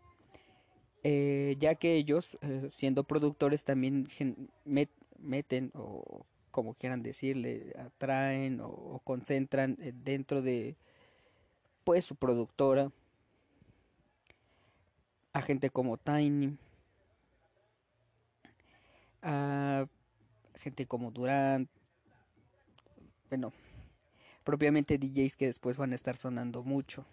Eh, 1.01 1.55
ya 1.59 1.75
que 1.75 1.95
ellos, 1.95 2.37
eh, 2.41 2.67
siendo 2.73 3.05
productores, 3.05 3.63
también 3.63 4.09
meten 4.65 5.71
o 5.75 6.25
como 6.51 6.73
quieran 6.73 7.03
decirle, 7.03 7.73
atraen 7.79 8.59
o, 8.59 8.99
concentran 9.05 9.77
eh, 9.79 9.93
dentro 9.95 10.41
de 10.41 10.75
pues 11.85 12.03
su 12.03 12.17
productora 12.17 12.91
a 15.31 15.41
gente 15.41 15.69
como 15.69 15.95
Tiny, 15.95 16.57
a 19.21 19.87
gente 20.55 20.85
como 20.85 21.11
Durant, 21.11 21.69
bueno, 23.30 23.53
propiamente 24.44 24.98
DJs 24.98 25.36
que 25.36 25.48
después 25.48 25.77
van 25.77 25.92
a 25.92 25.96
estar 25.96 26.15
sonando 26.15 26.63
mucho. 26.63 27.06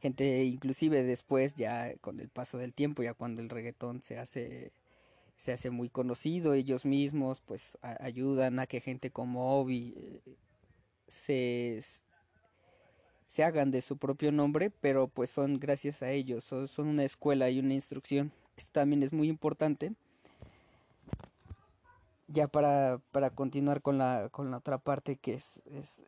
Gente 0.00 0.44
inclusive 0.44 1.02
después 1.04 1.54
ya 1.54 1.96
con 1.96 2.20
el 2.20 2.28
paso 2.28 2.58
del 2.58 2.74
tiempo, 2.74 3.02
ya 3.02 3.14
cuando 3.14 3.42
el 3.42 3.48
reggaetón 3.48 4.02
se 4.02 4.18
hace 4.18 4.72
se 5.38 5.52
hace 5.52 5.70
muy 5.70 5.88
conocido, 5.88 6.54
ellos 6.54 6.84
mismos 6.84 7.40
pues 7.40 7.78
ayudan 7.82 8.58
a 8.58 8.66
que 8.66 8.80
gente 8.80 9.10
como 9.10 9.60
Obi 9.60 9.94
eh, 9.96 10.36
se, 11.06 11.80
se 13.26 13.44
hagan 13.44 13.70
de 13.70 13.82
su 13.82 13.98
propio 13.98 14.32
nombre, 14.32 14.70
pero 14.70 15.08
pues 15.08 15.30
son 15.30 15.58
gracias 15.58 16.02
a 16.02 16.10
ellos, 16.10 16.44
son, 16.44 16.88
una 16.88 17.04
escuela 17.04 17.50
y 17.50 17.58
una 17.58 17.74
instrucción. 17.74 18.32
Esto 18.56 18.72
también 18.72 19.02
es 19.02 19.12
muy 19.12 19.28
importante. 19.28 19.92
Ya 22.28 22.48
para, 22.48 23.00
para 23.12 23.30
continuar 23.30 23.82
con 23.82 23.98
la, 23.98 24.28
con 24.30 24.50
la 24.50 24.58
otra 24.58 24.78
parte 24.78 25.16
que 25.16 25.34
es, 25.34 25.60
es, 25.66 26.02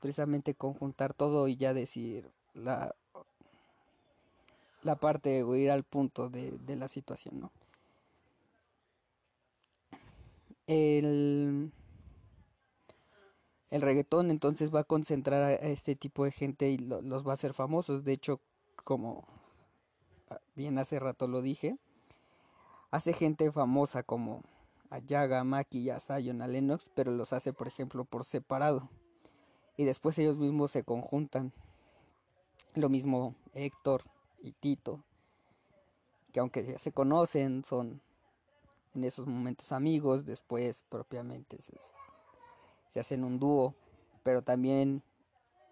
precisamente 0.00 0.54
conjuntar 0.54 1.14
todo 1.14 1.46
y 1.48 1.56
ya 1.56 1.74
decir 1.74 2.30
la, 2.54 2.94
la 4.82 4.96
parte 4.96 5.42
o 5.42 5.54
ir 5.54 5.70
al 5.70 5.84
punto 5.84 6.28
de, 6.28 6.58
de 6.58 6.76
la 6.76 6.88
situación, 6.88 7.40
¿no? 7.40 7.52
el, 10.70 11.72
el 13.70 13.82
reggaetón 13.82 14.30
entonces 14.30 14.72
va 14.72 14.80
a 14.80 14.84
concentrar 14.84 15.42
a 15.42 15.52
este 15.54 15.96
tipo 15.96 16.24
de 16.24 16.30
gente 16.30 16.70
y 16.70 16.78
los 16.78 17.26
va 17.26 17.32
a 17.32 17.34
hacer 17.34 17.54
famosos. 17.54 18.04
De 18.04 18.12
hecho, 18.12 18.40
como 18.84 19.26
bien 20.54 20.78
hace 20.78 21.00
rato 21.00 21.26
lo 21.26 21.42
dije, 21.42 21.76
hace 22.92 23.12
gente 23.12 23.50
famosa 23.50 24.04
como 24.04 24.42
a 24.90 24.98
Yaga, 24.98 25.42
Maki, 25.44 25.90
a 25.90 26.00
Zion, 26.00 26.42
a 26.42 26.48
Lennox, 26.48 26.90
pero 26.94 27.12
los 27.12 27.32
hace, 27.32 27.52
por 27.52 27.68
ejemplo, 27.68 28.04
por 28.04 28.24
separado. 28.24 28.90
Y 29.76 29.84
después 29.84 30.18
ellos 30.18 30.36
mismos 30.36 30.72
se 30.72 30.84
conjuntan. 30.84 31.52
Lo 32.74 32.88
mismo 32.88 33.34
Héctor 33.54 34.04
y 34.40 34.52
Tito, 34.52 35.02
que 36.32 36.40
aunque 36.40 36.64
ya 36.64 36.78
se 36.78 36.92
conocen, 36.92 37.64
son 37.64 38.00
en 38.94 39.04
esos 39.04 39.26
momentos 39.26 39.72
amigos, 39.72 40.24
después 40.26 40.84
propiamente 40.88 41.58
se, 41.60 43.00
hacen 43.00 43.24
un 43.24 43.38
dúo, 43.38 43.74
pero 44.22 44.42
también 44.42 45.02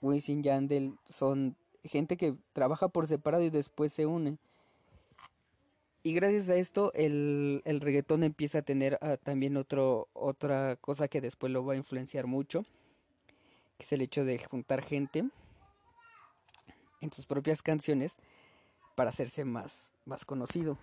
Wisin 0.01 0.41
y 0.41 0.45
Yandel 0.45 0.99
son 1.09 1.57
gente 1.85 2.17
que 2.17 2.37
trabaja 2.53 2.89
por 2.89 3.07
separado 3.07 3.43
y 3.45 3.51
después 3.51 3.93
se 3.93 4.07
une. 4.07 4.39
Y 6.03 6.15
gracias 6.15 6.49
a 6.49 6.57
esto 6.57 6.93
el, 6.95 7.63
el 7.65 7.81
reggaetón 7.81 8.23
empieza 8.23 8.59
a 8.59 8.63
tener 8.63 8.99
ah, 9.03 9.17
también 9.17 9.57
otro, 9.57 10.09
otra 10.13 10.77
cosa 10.77 11.09
que 11.09 11.21
después 11.21 11.53
lo 11.53 11.65
va 11.65 11.75
a 11.75 11.77
influenciar 11.77 12.27
mucho, 12.27 12.65
que 13.77 13.85
es 13.85 13.93
el 13.93 14.01
hecho 14.01 14.25
de 14.25 14.39
juntar 14.39 14.83
gente 14.83 15.29
en 17.01 17.13
sus 17.13 17.27
propias 17.27 17.63
canciones 17.63 18.17
para 18.95 19.11
hacerse 19.11 19.45
más, 19.45 19.95
más 20.05 20.25
conocido. 20.25 20.79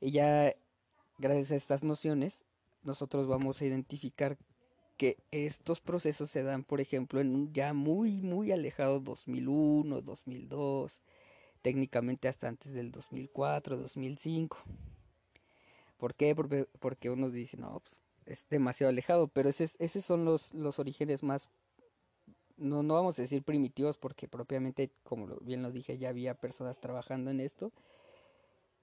Y 0.00 0.12
ya 0.12 0.54
gracias 1.18 1.50
a 1.50 1.56
estas 1.56 1.82
nociones, 1.82 2.44
nosotros 2.82 3.26
vamos 3.26 3.60
a 3.60 3.64
identificar 3.64 4.38
que 4.96 5.16
estos 5.30 5.80
procesos 5.80 6.30
se 6.30 6.42
dan, 6.42 6.64
por 6.64 6.80
ejemplo, 6.80 7.20
en 7.20 7.34
un 7.34 7.52
ya 7.52 7.72
muy, 7.72 8.20
muy 8.20 8.50
alejado 8.50 9.00
2001, 9.00 10.00
2002, 10.02 11.00
técnicamente 11.62 12.28
hasta 12.28 12.48
antes 12.48 12.72
del 12.72 12.92
2004, 12.92 13.76
2005. 13.76 14.58
¿Por 15.98 16.14
qué? 16.14 16.34
Porque, 16.34 16.66
porque 16.78 17.10
unos 17.10 17.32
dicen, 17.32 17.60
no, 17.60 17.80
pues 17.80 18.02
es 18.26 18.46
demasiado 18.48 18.90
alejado, 18.90 19.28
pero 19.28 19.48
ese, 19.48 19.68
esos 19.78 20.04
son 20.04 20.24
los, 20.24 20.52
los 20.54 20.78
orígenes 20.78 21.22
más, 21.22 21.48
no, 22.56 22.82
no 22.82 22.94
vamos 22.94 23.18
a 23.18 23.22
decir 23.22 23.42
primitivos, 23.42 23.96
porque 23.96 24.28
propiamente, 24.28 24.90
como 25.02 25.26
bien 25.40 25.62
lo 25.62 25.72
dije, 25.72 25.98
ya 25.98 26.10
había 26.10 26.34
personas 26.34 26.78
trabajando 26.78 27.30
en 27.30 27.40
esto, 27.40 27.72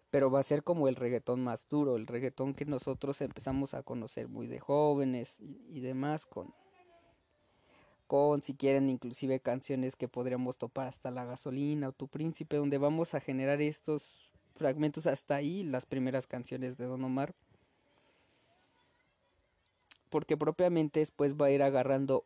pero 0.10 0.32
va 0.32 0.40
a 0.40 0.44
ser 0.44 0.64
como 0.64 0.88
el 0.88 0.96
reggaetón 0.96 1.44
más 1.44 1.68
duro, 1.70 1.96
el 1.96 2.08
reggaetón 2.08 2.54
que 2.54 2.66
nosotros 2.66 3.22
empezamos 3.22 3.74
a 3.74 3.84
conocer 3.84 4.28
muy 4.28 4.48
de 4.48 4.60
jóvenes 4.60 5.40
y, 5.42 5.80
demás, 5.82 6.26
con, 6.26 6.54
con 8.08 8.42
si 8.42 8.54
quieren 8.56 8.90
inclusive 8.90 9.40
canciones 9.40 9.96
que 9.96 10.08
podríamos 10.08 10.58
topar 10.58 10.88
hasta 10.88 11.12
la 11.12 11.26
gasolina 11.26 11.90
o 11.90 11.92
tu 11.92 12.08
príncipe, 12.08 12.58
donde 12.58 12.78
vamos 12.78 13.14
a 13.14 13.20
generar 13.20 13.62
estos 13.62 14.30
fragmentos 14.56 15.08
hasta 15.08 15.36
ahí, 15.36 15.64
las 15.64 15.86
primeras 15.86 16.28
canciones 16.28 16.78
de 16.78 16.86
Don 16.86 17.04
Omar, 17.04 17.34
porque 20.10 20.38
propiamente 20.38 21.00
después 21.02 21.36
va 21.36 21.48
a 21.48 21.52
ir 21.52 21.64
agarrando 21.64 22.26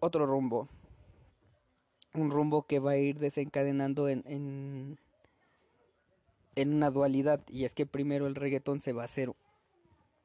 otro 0.00 0.26
rumbo, 0.26 0.68
un 2.14 2.30
rumbo 2.30 2.66
que 2.66 2.78
va 2.78 2.92
a 2.92 2.98
ir 2.98 3.18
desencadenando 3.18 4.08
en 4.08 4.98
en 6.56 6.74
una 6.74 6.90
dualidad. 6.90 7.44
Y 7.48 7.64
es 7.64 7.74
que 7.74 7.86
primero 7.86 8.26
el 8.26 8.34
reggaetón 8.34 8.80
se 8.80 8.92
va 8.92 9.02
a 9.02 9.04
hacer 9.04 9.32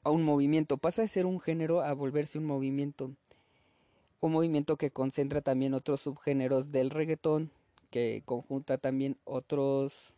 a 0.03 0.09
un 0.09 0.23
movimiento, 0.23 0.77
pasa 0.77 1.03
de 1.03 1.07
ser 1.07 1.27
un 1.27 1.39
género 1.39 1.81
a 1.81 1.93
volverse 1.93 2.39
un 2.39 2.45
movimiento, 2.45 3.11
un 4.21 4.31
movimiento 4.31 4.77
que 4.77 4.91
concentra 4.91 5.41
también 5.41 5.73
otros 5.73 6.01
subgéneros 6.01 6.71
del 6.71 6.91
reggaetón, 6.91 7.51
que 7.89 8.21
conjunta 8.25 8.77
también 8.77 9.17
otros 9.25 10.13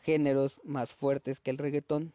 géneros 0.00 0.58
más 0.64 0.92
fuertes 0.92 1.38
que 1.38 1.50
el 1.50 1.58
reggaetón, 1.58 2.12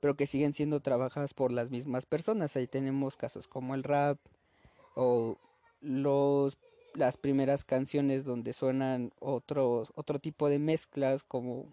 pero 0.00 0.16
que 0.16 0.28
siguen 0.28 0.54
siendo 0.54 0.80
trabajadas 0.80 1.34
por 1.34 1.50
las 1.52 1.70
mismas 1.70 2.06
personas. 2.06 2.56
Ahí 2.56 2.68
tenemos 2.68 3.16
casos 3.16 3.48
como 3.48 3.74
el 3.74 3.82
rap 3.82 4.18
o 4.94 5.36
los 5.80 6.56
las 6.94 7.16
primeras 7.16 7.64
canciones 7.64 8.24
donde 8.24 8.52
suenan 8.52 9.12
otros 9.18 9.92
otro 9.96 10.20
tipo 10.20 10.48
de 10.48 10.60
mezclas 10.60 11.24
como 11.24 11.66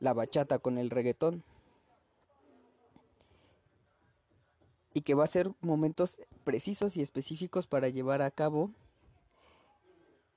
la 0.00 0.14
bachata 0.14 0.58
con 0.58 0.78
el 0.78 0.88
reggaetón 0.88 1.44
y 4.98 5.02
que 5.02 5.14
va 5.14 5.22
a 5.22 5.28
ser 5.28 5.52
momentos 5.60 6.18
precisos 6.42 6.96
y 6.96 7.02
específicos 7.02 7.68
para 7.68 7.88
llevar 7.88 8.20
a 8.20 8.32
cabo 8.32 8.72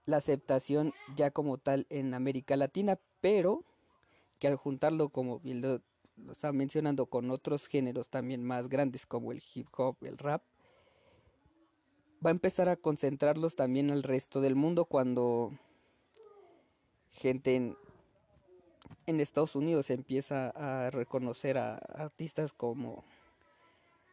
la 0.05 0.17
aceptación 0.17 0.93
ya 1.15 1.31
como 1.31 1.57
tal 1.57 1.87
en 1.89 2.13
América 2.13 2.55
Latina, 2.55 2.99
pero 3.21 3.63
que 4.37 4.47
al 4.47 4.57
juntarlo 4.57 5.09
como 5.09 5.41
lo, 5.43 5.81
lo 6.15 6.31
estaba 6.31 6.53
mencionando 6.53 7.07
con 7.07 7.31
otros 7.31 7.65
géneros 7.65 8.09
también 8.09 8.43
más 8.43 8.69
grandes 8.69 9.07
como 9.07 9.31
el 9.31 9.41
hip 9.51 9.67
hop, 9.75 9.97
el 10.01 10.19
rap, 10.19 10.43
va 12.23 12.29
a 12.29 12.31
empezar 12.31 12.69
a 12.69 12.75
concentrarlos 12.75 13.55
también 13.55 13.89
al 13.89 14.03
resto 14.03 14.41
del 14.41 14.53
mundo 14.53 14.85
cuando 14.85 15.57
gente 17.13 17.55
en, 17.55 17.75
en 19.07 19.21
Estados 19.21 19.55
Unidos 19.55 19.89
empieza 19.89 20.51
a 20.51 20.91
reconocer 20.91 21.57
a 21.57 21.77
artistas 21.77 22.53
como 22.53 23.03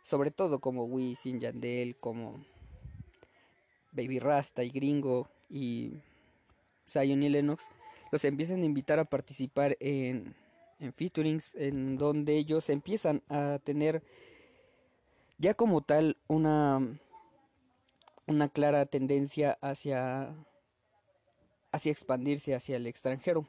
sobre 0.08 0.30
todo 0.30 0.58
como 0.58 0.84
Wisin, 0.84 1.38
Yandel, 1.38 1.94
como 1.96 2.42
Baby 3.92 4.20
Rasta 4.20 4.64
y 4.64 4.70
Gringo 4.70 5.28
y 5.50 5.98
Zion 6.88 7.22
y 7.22 7.28
Lennox, 7.28 7.66
los 8.10 8.24
empiezan 8.24 8.62
a 8.62 8.64
invitar 8.64 8.98
a 8.98 9.04
participar 9.04 9.76
en, 9.80 10.34
en 10.78 10.94
featurings 10.94 11.54
en 11.56 11.98
donde 11.98 12.38
ellos 12.38 12.70
empiezan 12.70 13.22
a 13.28 13.58
tener 13.62 14.02
ya 15.36 15.52
como 15.52 15.82
tal 15.82 16.16
una 16.26 16.80
una 18.26 18.48
clara 18.48 18.86
tendencia 18.86 19.58
hacia, 19.60 20.34
hacia 21.70 21.92
expandirse 21.92 22.54
hacia 22.54 22.76
el 22.76 22.86
extranjero. 22.86 23.46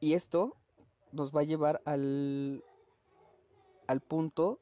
Y 0.00 0.14
esto 0.14 0.56
nos 1.12 1.34
va 1.34 1.40
a 1.40 1.44
llevar 1.44 1.82
al, 1.84 2.64
al 3.86 4.00
punto 4.00 4.60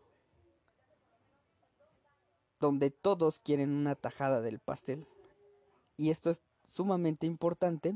donde 2.64 2.90
todos 2.90 3.40
quieren 3.40 3.72
una 3.72 3.94
tajada 3.94 4.40
del 4.40 4.59
pastel. 4.59 5.07
Y 5.98 6.09
esto 6.09 6.31
es 6.31 6.42
sumamente 6.66 7.27
importante 7.27 7.94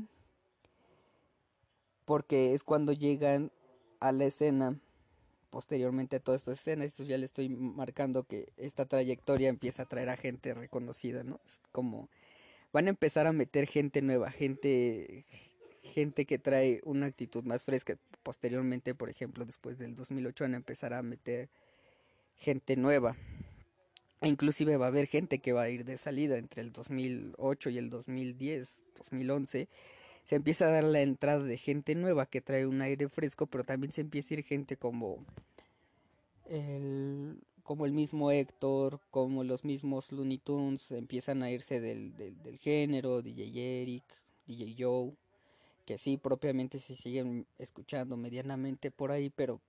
porque 2.05 2.53
es 2.53 2.63
cuando 2.63 2.93
llegan 2.93 3.51
a 3.99 4.11
la 4.11 4.25
escena, 4.25 4.79
posteriormente 5.49 6.17
a 6.17 6.19
toda 6.19 6.35
esta 6.35 6.51
escena, 6.51 6.85
esto 6.85 7.01
ya 7.01 7.17
le 7.17 7.25
estoy 7.25 7.49
marcando 7.49 8.25
que 8.25 8.53
esta 8.57 8.85
trayectoria 8.85 9.49
empieza 9.49 9.83
a 9.83 9.87
traer 9.87 10.09
a 10.09 10.17
gente 10.17 10.53
reconocida, 10.53 11.23
¿no? 11.23 11.39
Es 11.45 11.61
como 11.71 12.07
van 12.71 12.85
a 12.85 12.91
empezar 12.91 13.25
a 13.25 13.33
meter 13.33 13.65
gente 13.65 14.03
nueva, 14.03 14.29
gente 14.29 15.25
gente 15.81 16.25
que 16.27 16.37
trae 16.37 16.81
una 16.83 17.07
actitud 17.07 17.43
más 17.43 17.63
fresca. 17.63 17.97
Posteriormente, 18.21 18.93
por 18.93 19.09
ejemplo, 19.09 19.45
después 19.45 19.79
del 19.79 19.95
2008 19.95 20.43
van 20.43 20.53
a 20.53 20.57
empezar 20.57 20.93
a 20.93 21.01
meter 21.01 21.49
gente 22.37 22.75
nueva. 22.75 23.15
E 24.21 24.27
inclusive 24.27 24.75
va 24.77 24.85
a 24.85 24.89
haber 24.89 25.07
gente 25.07 25.39
que 25.39 25.53
va 25.53 25.63
a 25.63 25.69
ir 25.69 25.85
de 25.85 25.97
salida 25.97 26.37
entre 26.37 26.61
el 26.61 26.73
2008 26.73 27.69
y 27.69 27.77
el 27.77 27.89
2010, 27.89 28.83
2011. 28.97 29.69
Se 30.25 30.35
empieza 30.35 30.67
a 30.67 30.71
dar 30.71 30.83
la 30.83 31.01
entrada 31.01 31.43
de 31.43 31.57
gente 31.57 31.95
nueva 31.95 32.25
que 32.25 32.41
trae 32.41 32.65
un 32.65 32.81
aire 32.81 33.07
fresco, 33.07 33.47
pero 33.47 33.63
también 33.63 33.91
se 33.93 34.01
empieza 34.01 34.33
a 34.33 34.37
ir 34.37 34.43
gente 34.43 34.75
como 34.75 35.25
el, 36.49 37.39
como 37.63 37.85
el 37.85 37.93
mismo 37.93 38.31
Héctor, 38.31 38.99
como 39.09 39.43
los 39.43 39.63
mismos 39.63 40.11
Looney 40.11 40.37
Tunes, 40.39 40.91
empiezan 40.91 41.41
a 41.41 41.51
irse 41.51 41.79
del, 41.79 42.15
del, 42.17 42.41
del 42.43 42.57
género, 42.57 43.21
DJ 43.21 43.81
Eric, 43.81 44.03
DJ 44.47 44.75
Joe, 44.77 45.13
que 45.85 45.97
sí, 45.97 46.17
propiamente 46.17 46.77
se 46.79 46.95
siguen 46.95 47.45
escuchando 47.57 48.17
medianamente 48.17 48.91
por 48.91 49.11
ahí, 49.11 49.29
pero 49.29 49.61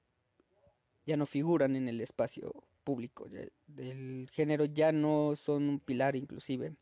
ya 1.06 1.16
no 1.16 1.24
figuran 1.26 1.76
en 1.76 1.88
el 1.88 2.00
espacio 2.00 2.52
público. 2.90 3.28
del 3.68 4.28
género 4.32 4.64
ya 4.64 4.90
no 4.90 5.36
son 5.36 5.68
un 5.68 5.78
pilar 5.78 6.16
inclusive. 6.16 6.74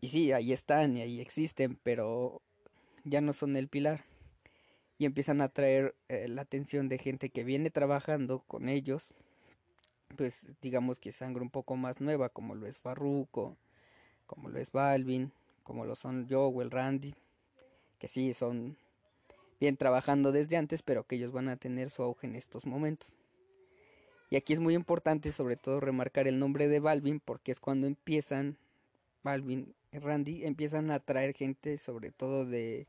Y 0.00 0.08
sí, 0.08 0.32
ahí 0.32 0.52
están 0.52 0.96
y 0.96 1.02
ahí 1.02 1.20
existen, 1.20 1.78
pero 1.84 2.42
ya 3.04 3.20
no 3.20 3.32
son 3.32 3.54
el 3.54 3.68
pilar. 3.68 4.04
Y 4.98 5.04
empiezan 5.04 5.40
a 5.40 5.44
atraer 5.44 5.94
eh, 6.08 6.26
la 6.26 6.42
atención 6.42 6.88
de 6.88 6.98
gente 6.98 7.30
que 7.30 7.44
viene 7.44 7.70
trabajando 7.70 8.40
con 8.40 8.68
ellos. 8.68 9.14
Pues 10.16 10.48
digamos 10.60 10.98
que 10.98 11.12
sangre 11.12 11.42
un 11.42 11.50
poco 11.50 11.76
más 11.76 12.00
nueva, 12.00 12.28
como 12.28 12.56
lo 12.56 12.66
es 12.66 12.78
Farruko, 12.78 13.56
como 14.26 14.48
lo 14.48 14.58
es 14.58 14.72
Balvin, 14.72 15.30
como 15.62 15.84
lo 15.84 15.94
son 15.94 16.26
Joe, 16.28 16.64
el 16.64 16.72
Randy. 16.72 17.14
Que 18.00 18.08
sí, 18.08 18.34
son 18.34 18.76
bien 19.60 19.76
trabajando 19.76 20.32
desde 20.32 20.56
antes, 20.56 20.82
pero 20.82 21.06
que 21.06 21.14
ellos 21.14 21.30
van 21.30 21.48
a 21.48 21.56
tener 21.56 21.88
su 21.88 22.02
auge 22.02 22.26
en 22.26 22.34
estos 22.34 22.66
momentos. 22.66 23.16
Y 24.30 24.36
aquí 24.36 24.52
es 24.52 24.60
muy 24.60 24.74
importante 24.74 25.30
sobre 25.32 25.56
todo 25.56 25.80
remarcar 25.80 26.26
el 26.26 26.38
nombre 26.38 26.68
de 26.68 26.80
Balvin 26.80 27.20
porque 27.20 27.52
es 27.52 27.60
cuando 27.60 27.86
empiezan, 27.86 28.56
Balvin 29.22 29.74
y 29.92 29.98
Randy 29.98 30.44
empiezan 30.44 30.90
a 30.90 30.96
atraer 30.96 31.34
gente 31.34 31.78
sobre 31.78 32.10
todo 32.10 32.44
de, 32.44 32.86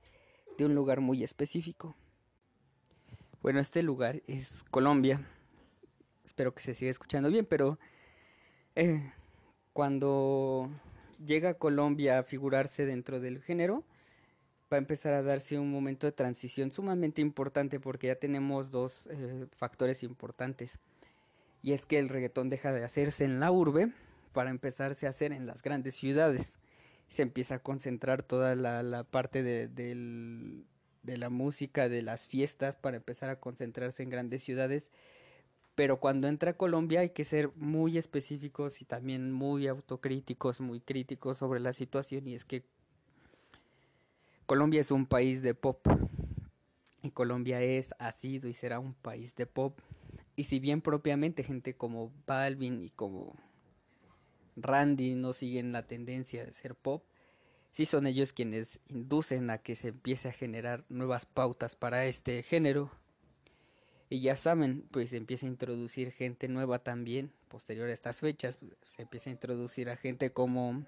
de 0.58 0.66
un 0.66 0.76
lugar 0.76 1.02
muy 1.02 1.24
específico. 1.24 1.96
Bueno, 3.42 3.60
este 3.60 3.84
lugar 3.84 4.24
es 4.28 4.64
Colombia. 4.72 5.22
Espero 6.24 6.54
que 6.54 6.62
se 6.62 6.74
siga 6.74 6.90
escuchando 6.90 7.30
bien, 7.30 7.46
pero 7.46 7.78
eh, 8.74 9.12
cuando 9.72 10.70
llega 11.24 11.54
Colombia 11.54 12.20
a 12.20 12.24
figurarse 12.24 12.86
dentro 12.86 13.20
del 13.20 13.42
género, 13.42 13.84
va 14.72 14.78
a 14.78 14.80
empezar 14.80 15.14
a 15.14 15.22
darse 15.22 15.60
un 15.60 15.72
momento 15.72 16.08
de 16.08 16.12
transición 16.12 16.72
sumamente 16.72 17.22
importante 17.22 17.80
porque 17.80 18.08
ya 18.08 18.16
tenemos 18.16 18.72
dos 18.72 19.08
eh, 19.12 19.46
factores 19.56 20.02
importantes. 20.04 20.80
Y 21.66 21.74
es 21.74 21.88
que 21.88 21.98
el 21.98 22.10
reggaetón 22.10 22.52
deja 22.52 22.72
de 22.72 22.84
hacerse 22.84 23.24
en 23.24 23.40
la 23.40 23.52
urbe 23.52 23.92
para 24.34 24.52
empezarse 24.52 25.08
a 25.08 25.10
hacer 25.10 25.32
en 25.32 25.48
las 25.48 25.64
grandes 25.64 25.96
ciudades. 25.96 26.58
Se 27.08 27.24
empieza 27.24 27.56
a 27.56 27.60
concentrar 27.60 28.22
toda 28.22 28.54
la, 28.54 29.04
parte 29.04 29.42
de, 29.42 30.64
la 31.06 31.30
música, 31.32 31.90
de 31.90 32.04
las 32.04 32.28
fiestas, 32.28 32.76
para 32.76 32.98
empezar 32.98 33.32
a 33.32 33.40
concentrarse 33.40 34.04
en 34.04 34.12
grandes 34.12 34.44
ciudades. 34.44 34.92
Pero 35.74 36.00
cuando 36.00 36.28
entra 36.28 36.54
Colombia 36.54 37.00
hay 37.00 37.10
que 37.10 37.26
ser 37.26 37.50
muy 37.56 37.98
específicos 37.98 38.84
y 38.84 38.86
también 38.86 39.32
muy 39.32 39.66
autocríticos, 39.66 40.62
muy 40.62 40.82
críticos 40.82 41.40
sobre 41.40 41.60
la 41.60 41.74
situación. 41.74 42.28
Y 42.28 42.36
es 42.36 42.46
que 42.46 42.62
Colombia 44.46 44.82
es 44.82 44.92
un 44.92 45.08
país 45.08 45.42
de 45.42 45.56
pop. 45.56 45.84
Y 47.02 47.10
Colombia 47.10 47.60
es, 47.64 47.96
ha 47.98 48.12
sido 48.12 48.48
y 48.48 48.54
será 48.54 48.78
un 48.78 48.94
país 48.94 49.36
de 49.36 49.48
pop. 49.48 49.80
Y 50.36 50.46
si 50.46 50.60
bien 50.60 50.82
propiamente 50.82 51.44
gente 51.44 51.76
como 51.76 52.12
Balvin 52.26 52.82
y 52.82 52.90
como 52.90 53.36
Randy 54.56 55.16
no 55.16 55.34
siguen 55.34 55.72
la 55.72 55.88
tendencia 55.88 56.46
de 56.46 56.54
ser 56.54 56.76
pop, 56.76 57.04
sí 57.72 57.86
son 57.86 58.08
ellos 58.08 58.34
quienes 58.34 58.80
inducen 58.88 59.50
a 59.50 59.58
que 59.58 59.76
se 59.76 59.90
empiece 59.90 60.30
a 60.30 60.34
generar 60.34 60.86
nuevas 60.90 61.26
pautas 61.26 61.76
para 61.76 62.06
este 62.06 62.44
género. 62.44 62.92
Y 64.10 64.22
ya 64.22 64.36
saben, 64.36 64.88
pues 64.92 65.10
se 65.10 65.18
empieza 65.18 65.46
a 65.46 65.50
introducir 65.50 66.12
gente 66.12 66.48
nueva 66.48 66.80
también, 66.80 67.32
posterior 67.48 67.90
a 67.90 67.94
estas 67.94 68.20
fechas, 68.20 68.60
se 68.86 69.02
empieza 69.02 69.30
a 69.30 69.34
introducir 69.34 69.90
a 69.90 69.98
gente 69.98 70.32
como 70.32 70.86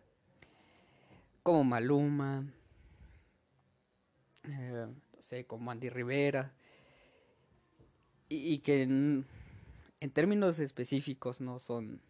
como 1.48 1.64
Maluma, 1.64 2.46
eh, 4.44 4.88
no 5.16 5.22
sé, 5.22 5.46
como 5.46 5.72
Andy 5.72 5.90
Rivera, 5.90 6.52
y, 8.28 8.54
y 8.54 8.60
que 8.60 8.86
en 10.00 10.12
términos 10.12 10.60
específicos 10.60 11.42
no 11.42 11.60
son... 11.60 12.02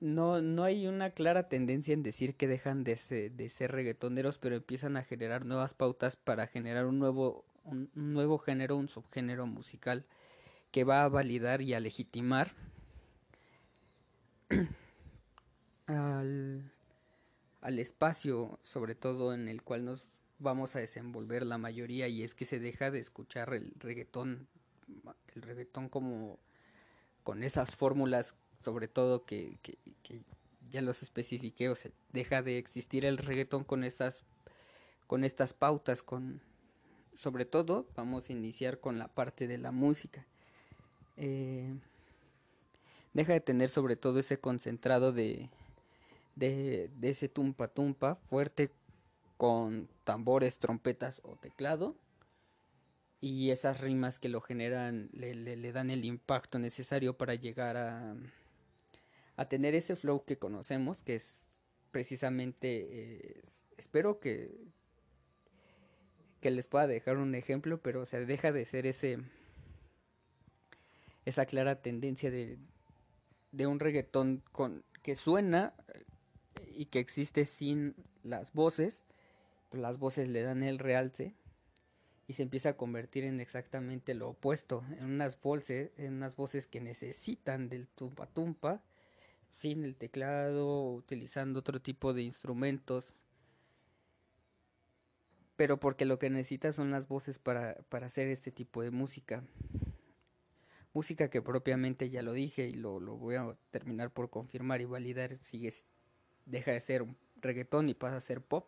No, 0.00 0.42
no 0.42 0.64
hay 0.64 0.88
una 0.88 1.10
clara 1.10 1.48
tendencia 1.48 1.94
en 1.94 2.02
decir 2.02 2.34
que 2.34 2.48
dejan 2.48 2.82
de 2.82 2.96
ser, 2.96 3.30
de 3.30 3.48
ser 3.48 3.70
reggaetoneros, 3.70 4.36
pero 4.36 4.56
empiezan 4.56 4.96
a 4.96 5.04
generar 5.04 5.44
nuevas 5.44 5.74
pautas 5.74 6.16
para 6.16 6.48
generar 6.48 6.86
un 6.86 6.98
nuevo, 6.98 7.44
un, 7.62 7.88
nuevo 7.94 8.38
género, 8.38 8.76
un 8.76 8.88
subgénero 8.88 9.46
musical 9.46 10.04
que 10.72 10.82
va 10.82 11.04
a 11.04 11.08
validar 11.08 11.62
y 11.62 11.74
a 11.74 11.78
legitimar 11.78 12.50
al, 15.86 16.72
al 17.60 17.78
espacio, 17.78 18.58
sobre 18.64 18.96
todo 18.96 19.32
en 19.32 19.46
el 19.46 19.62
cual 19.62 19.84
nos 19.84 20.04
vamos 20.40 20.74
a 20.74 20.80
desenvolver 20.80 21.46
la 21.46 21.58
mayoría, 21.58 22.08
y 22.08 22.24
es 22.24 22.34
que 22.34 22.44
se 22.44 22.58
deja 22.58 22.90
de 22.90 22.98
escuchar 22.98 23.54
el 23.54 23.72
reggaetón 23.78 24.48
el 25.34 25.42
reggaetón 25.42 25.88
como 25.88 26.38
con 27.22 27.42
esas 27.42 27.74
fórmulas, 27.76 28.34
sobre 28.60 28.88
todo 28.88 29.24
que, 29.24 29.58
que, 29.62 29.78
ya 30.70 30.80
los 30.80 31.02
especifiqué, 31.02 31.68
o 31.68 31.74
sea, 31.74 31.90
deja 32.12 32.42
de 32.42 32.56
existir 32.56 33.04
el 33.04 33.18
reggaetón 33.18 33.62
con 33.62 33.84
estas, 33.84 34.22
con 35.06 35.22
estas 35.22 35.52
pautas, 35.52 36.02
con, 36.02 36.40
sobre 37.14 37.44
todo 37.44 37.86
vamos 37.94 38.28
a 38.28 38.32
iniciar 38.32 38.80
con 38.80 38.98
la 38.98 39.08
parte 39.08 39.46
de 39.46 39.58
la 39.58 39.70
música. 39.70 40.24
Eh, 41.18 41.74
deja 43.12 43.34
de 43.34 43.40
tener 43.40 43.68
sobre 43.68 43.96
todo 43.96 44.18
ese 44.18 44.38
concentrado 44.38 45.12
de, 45.12 45.50
de, 46.36 46.90
de 46.98 47.10
ese 47.10 47.28
tumpa 47.28 47.68
tumpa 47.68 48.14
fuerte 48.14 48.70
con 49.36 49.88
tambores, 50.04 50.58
trompetas 50.58 51.20
o 51.24 51.36
teclado 51.36 51.94
y 53.22 53.52
esas 53.52 53.80
rimas 53.80 54.18
que 54.18 54.28
lo 54.28 54.40
generan 54.40 55.08
le, 55.12 55.32
le, 55.36 55.72
dan 55.72 55.90
el 55.90 56.04
impacto 56.04 56.58
necesario 56.58 57.16
para 57.16 57.36
llegar 57.36 57.76
a, 57.76 58.16
a 59.36 59.48
tener 59.48 59.76
ese 59.76 59.94
flow 59.94 60.24
que 60.24 60.38
conocemos, 60.38 61.04
que 61.04 61.14
es 61.14 61.48
precisamente, 61.92 63.40
espero 63.76 64.18
que, 64.18 64.50
que 66.40 66.50
les 66.50 66.66
pueda 66.66 66.88
dejar 66.88 67.18
un 67.18 67.36
ejemplo, 67.36 67.80
pero 67.80 68.06
se 68.06 68.26
deja 68.26 68.50
de 68.50 68.64
ser 68.64 68.88
ese, 68.88 69.18
esa 71.24 71.46
clara 71.46 71.80
tendencia 71.80 72.28
de, 72.28 72.58
de 73.52 73.68
un 73.68 73.78
reggaetón 73.78 74.42
con, 74.50 74.82
que 75.04 75.14
suena 75.14 75.74
eh, 75.94 76.04
y 76.74 76.86
que 76.86 76.98
existe 76.98 77.44
sin 77.44 77.94
las 78.24 78.52
voces, 78.52 79.04
las 79.70 79.98
voces 79.98 80.28
le 80.28 80.42
dan 80.42 80.64
el 80.64 80.80
realce 80.80 81.36
y 82.32 82.34
se 82.34 82.44
empieza 82.44 82.70
a 82.70 82.76
convertir 82.78 83.24
en 83.24 83.40
exactamente 83.40 84.14
lo 84.14 84.30
opuesto, 84.30 84.82
en 84.98 85.04
unas 85.04 85.38
voces, 85.38 85.90
en 85.98 86.14
unas 86.14 86.34
voces 86.34 86.66
que 86.66 86.80
necesitan 86.80 87.68
del 87.68 87.86
tumpa 87.88 88.26
tumpa, 88.26 88.82
sin 89.58 89.84
el 89.84 89.96
teclado, 89.96 90.94
utilizando 90.94 91.60
otro 91.60 91.82
tipo 91.82 92.14
de 92.14 92.22
instrumentos, 92.22 93.12
pero 95.56 95.78
porque 95.78 96.06
lo 96.06 96.18
que 96.18 96.30
necesita 96.30 96.72
son 96.72 96.90
las 96.90 97.06
voces 97.06 97.38
para, 97.38 97.74
para 97.90 98.06
hacer 98.06 98.28
este 98.28 98.50
tipo 98.50 98.80
de 98.82 98.90
música. 98.90 99.44
Música 100.94 101.28
que 101.28 101.42
propiamente 101.42 102.08
ya 102.08 102.22
lo 102.22 102.32
dije 102.32 102.66
y 102.66 102.72
lo, 102.72 102.98
lo 102.98 103.18
voy 103.18 103.34
a 103.34 103.58
terminar 103.70 104.10
por 104.10 104.30
confirmar 104.30 104.80
y 104.80 104.86
validar, 104.86 105.36
sigue, 105.36 105.70
deja 106.46 106.70
de 106.70 106.80
ser 106.80 107.02
un 107.02 107.14
reggaetón 107.42 107.90
y 107.90 107.94
pasa 107.94 108.16
a 108.16 108.20
ser 108.22 108.40
pop 108.40 108.66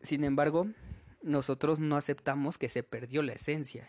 Sin 0.00 0.24
embargo, 0.24 0.68
nosotros 1.22 1.78
no 1.78 1.96
aceptamos 1.96 2.58
que 2.58 2.68
se 2.68 2.82
perdió 2.82 3.22
la 3.22 3.32
esencia 3.32 3.88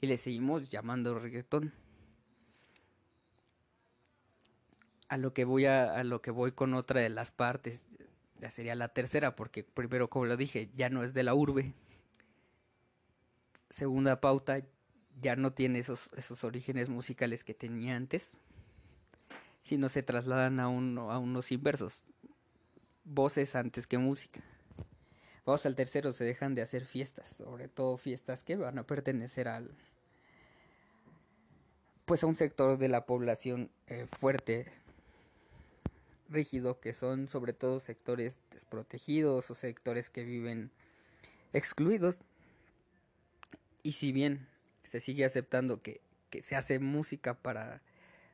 y 0.00 0.06
le 0.06 0.18
seguimos 0.18 0.70
llamando 0.70 1.18
reggaetón. 1.18 1.72
A 5.08 5.16
lo 5.16 5.32
que 5.32 5.44
voy 5.44 5.66
a, 5.66 6.02
lo 6.04 6.20
que 6.20 6.30
voy 6.30 6.52
con 6.52 6.74
otra 6.74 7.00
de 7.00 7.08
las 7.08 7.30
partes, 7.30 7.84
ya 8.40 8.50
sería 8.50 8.74
la 8.74 8.88
tercera, 8.88 9.36
porque 9.36 9.64
primero, 9.64 10.10
como 10.10 10.26
lo 10.26 10.36
dije, 10.36 10.68
ya 10.74 10.90
no 10.90 11.04
es 11.04 11.14
de 11.14 11.22
la 11.22 11.34
urbe. 11.34 11.74
Segunda 13.70 14.20
pauta, 14.20 14.60
ya 15.20 15.36
no 15.36 15.52
tiene 15.52 15.78
esos, 15.78 16.10
esos 16.16 16.44
orígenes 16.44 16.88
musicales 16.88 17.44
que 17.44 17.54
tenía 17.54 17.96
antes, 17.96 18.36
sino 19.62 19.88
se 19.88 20.02
trasladan 20.02 20.60
a, 20.60 20.64
a 20.64 20.68
unos 21.18 21.52
inversos, 21.52 22.04
voces 23.04 23.54
antes 23.54 23.86
que 23.86 23.98
música. 23.98 24.40
Vamos 25.46 25.64
al 25.64 25.76
tercero, 25.76 26.12
se 26.12 26.24
dejan 26.24 26.56
de 26.56 26.62
hacer 26.62 26.84
fiestas, 26.84 27.28
sobre 27.28 27.68
todo 27.68 27.96
fiestas 27.96 28.42
que 28.42 28.56
van 28.56 28.80
a 28.80 28.82
pertenecer 28.82 29.46
al 29.46 29.72
pues 32.04 32.24
a 32.24 32.26
un 32.26 32.34
sector 32.34 32.78
de 32.78 32.88
la 32.88 33.06
población 33.06 33.70
eh, 33.86 34.06
fuerte, 34.08 34.66
rígido, 36.28 36.80
que 36.80 36.92
son 36.92 37.28
sobre 37.28 37.52
todo 37.52 37.78
sectores 37.78 38.40
desprotegidos 38.50 39.48
o 39.48 39.54
sectores 39.54 40.10
que 40.10 40.24
viven 40.24 40.72
excluidos. 41.52 42.18
Y 43.84 43.92
si 43.92 44.10
bien 44.10 44.48
se 44.82 44.98
sigue 44.98 45.24
aceptando 45.24 45.80
que, 45.80 46.00
que 46.30 46.42
se 46.42 46.56
hace 46.56 46.80
música 46.80 47.34
para, 47.34 47.82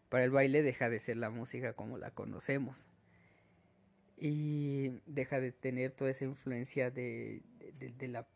para 0.09 0.25
el 0.25 0.31
baile, 0.31 0.63
deja 0.63 0.89
de 0.89 0.99
ser 0.99 1.19
la 1.19 1.29
música 1.29 1.75
como 1.75 1.99
la 1.99 2.11
conocemos 2.11 2.87
y 4.17 5.01
deja 5.07 5.41
de 5.41 5.53
tener 5.53 5.93
toda 5.93 6.11
esa 6.11 6.25
influencia 6.25 6.91
de, 6.91 7.43
de, 7.79 8.09
la 8.09 8.27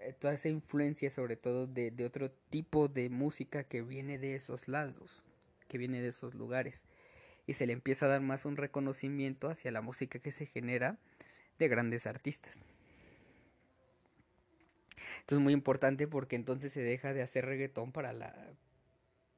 eh, 0.00 0.12
toda 0.18 0.34
esa 0.34 0.48
influencia 0.48 1.10
sobre 1.10 1.36
todo 1.36 1.66
de, 1.66 1.90
de, 1.90 2.04
otro 2.04 2.30
tipo 2.30 2.88
de 2.88 3.08
música 3.08 3.64
que 3.64 3.82
viene 3.82 4.18
de 4.18 4.34
esos 4.34 4.68
lados, 4.68 5.22
que 5.68 5.78
viene 5.78 6.00
de 6.00 6.08
esos 6.08 6.34
lugares. 6.34 6.84
Y 7.46 7.52
se 7.54 7.66
le 7.66 7.72
empieza 7.72 8.06
a 8.06 8.08
dar 8.08 8.20
más 8.20 8.46
un 8.46 8.56
reconocimiento 8.56 9.48
hacia 9.48 9.70
la 9.70 9.82
música 9.82 10.18
que 10.18 10.32
se 10.32 10.46
genera 10.46 10.98
de 11.58 11.68
grandes 11.68 12.06
artistas. 12.06 12.58
Esto 15.20 15.36
es 15.36 15.40
muy 15.40 15.52
importante 15.52 16.08
porque 16.08 16.36
entonces 16.36 16.72
se 16.72 16.80
deja 16.80 17.12
de 17.12 17.22
hacer 17.22 17.44
reggaetón 17.46 17.92
para 17.92 18.12
la 18.12 18.34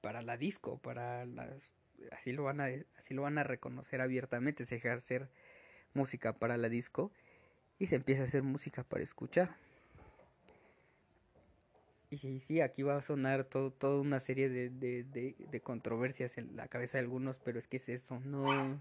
para 0.00 0.22
la 0.22 0.36
disco, 0.36 0.78
para 0.78 1.26
las 1.26 1.75
así 2.12 2.32
lo 2.32 2.44
van 2.44 2.60
a, 2.60 2.68
así 2.98 3.14
lo 3.14 3.22
van 3.22 3.38
a 3.38 3.44
reconocer 3.44 4.00
abiertamente, 4.00 4.66
se 4.66 4.76
deja 4.76 4.92
hacer 4.92 5.28
música 5.94 6.34
para 6.34 6.56
la 6.56 6.68
disco 6.68 7.12
y 7.78 7.86
se 7.86 7.96
empieza 7.96 8.22
a 8.22 8.24
hacer 8.26 8.42
música 8.42 8.84
para 8.84 9.02
escuchar. 9.02 9.56
Y 12.08 12.18
sí, 12.18 12.38
sí, 12.38 12.60
aquí 12.60 12.82
va 12.82 12.96
a 12.96 13.02
sonar 13.02 13.44
todo, 13.44 13.72
toda 13.72 14.00
una 14.00 14.20
serie 14.20 14.48
de, 14.48 14.70
de, 14.70 15.02
de, 15.04 15.60
controversias 15.60 16.38
en 16.38 16.54
la 16.54 16.68
cabeza 16.68 16.98
de 16.98 17.04
algunos, 17.04 17.38
pero 17.38 17.58
es 17.58 17.66
que 17.66 17.78
es 17.78 17.88
eso, 17.88 18.20
no... 18.20 18.80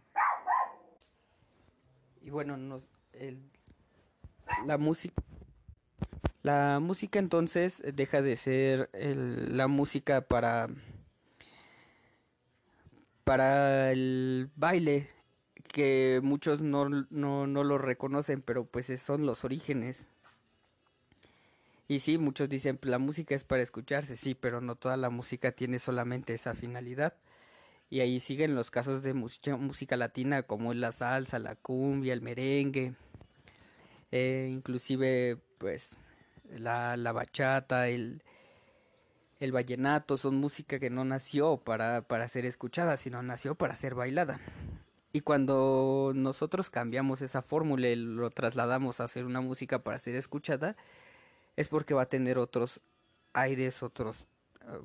Y 2.21 2.29
bueno, 2.29 2.55
no, 2.57 2.83
el, 3.13 3.39
la 4.65 4.77
música... 4.77 5.21
La 6.43 6.79
música 6.79 7.17
entonces 7.17 7.81
deja 7.95 8.21
de 8.21 8.35
ser 8.35 8.91
el, 8.93 9.57
la 9.57 9.67
música 9.67 10.21
para 10.21 10.69
para 13.25 13.91
el 13.91 14.49
baile, 14.55 15.09
que 15.67 16.21
muchos 16.23 16.61
no, 16.61 16.87
no, 16.89 17.47
no 17.47 17.63
lo 17.65 17.77
reconocen, 17.77 18.41
pero 18.41 18.65
pues 18.65 18.85
son 19.01 19.25
los 19.25 19.43
orígenes. 19.43 20.07
Y 21.87 21.99
sí, 21.99 22.17
muchos 22.17 22.49
dicen, 22.49 22.79
la 22.83 22.99
música 22.99 23.35
es 23.35 23.43
para 23.43 23.63
escucharse, 23.63 24.15
sí, 24.15 24.35
pero 24.35 24.61
no 24.61 24.75
toda 24.75 24.95
la 24.95 25.09
música 25.09 25.51
tiene 25.51 25.79
solamente 25.79 26.33
esa 26.33 26.55
finalidad. 26.55 27.13
Y 27.89 27.99
ahí 27.99 28.19
siguen 28.19 28.55
los 28.55 28.71
casos 28.71 29.03
de 29.03 29.13
música, 29.13 29.97
latina 29.97 30.43
como 30.43 30.73
la 30.73 30.91
salsa, 30.91 31.39
la 31.39 31.55
cumbia, 31.55 32.13
el 32.13 32.21
merengue, 32.21 32.93
eh, 34.11 34.49
inclusive 34.51 35.37
pues 35.57 35.97
la, 36.49 36.97
la 36.97 37.11
bachata, 37.11 37.87
el, 37.87 38.23
el 39.39 39.51
vallenato 39.51 40.17
son 40.17 40.35
música 40.35 40.79
que 40.79 40.89
no 40.89 41.05
nació 41.05 41.57
para, 41.57 42.01
para 42.01 42.27
ser 42.27 42.45
escuchada, 42.45 42.97
sino 42.97 43.21
nació 43.21 43.55
para 43.55 43.75
ser 43.75 43.95
bailada. 43.95 44.39
Y 45.11 45.21
cuando 45.21 46.11
nosotros 46.15 46.69
cambiamos 46.69 47.21
esa 47.21 47.41
fórmula 47.41 47.87
y 47.87 47.95
lo 47.95 48.29
trasladamos 48.31 48.99
a 48.99 49.05
hacer 49.05 49.25
una 49.25 49.41
música 49.41 49.79
para 49.79 49.97
ser 49.97 50.15
escuchada, 50.15 50.75
es 51.55 51.67
porque 51.69 51.93
va 51.93 52.03
a 52.03 52.09
tener 52.09 52.37
otros 52.37 52.81
aires, 53.33 53.81
otros 53.81 54.15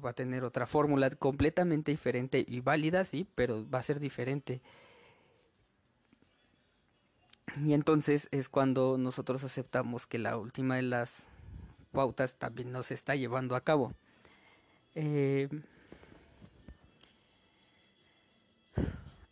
va 0.05 0.11
a 0.11 0.15
tener 0.15 0.45
otra 0.45 0.67
fórmula 0.67 1.11
completamente 1.11 1.91
diferente 1.91 2.45
y 2.47 2.61
válida, 2.61 3.05
sí, 3.05 3.27
pero 3.35 3.69
va 3.69 3.79
a 3.79 3.83
ser 3.83 3.99
diferente. 3.99 4.61
Y 7.65 7.73
entonces 7.75 8.29
es 8.31 8.49
cuando 8.49 8.99
nosotros 8.99 9.43
aceptamos 9.43 10.07
que 10.07 10.19
la 10.19 10.37
última 10.37 10.77
de 10.77 10.83
las 10.83 11.27
pautas 11.93 12.37
también 12.37 12.71
nos 12.71 12.91
está 12.91 13.17
llevando 13.17 13.57
a 13.57 13.63
cabo. 13.63 13.95
Eh, 14.95 15.49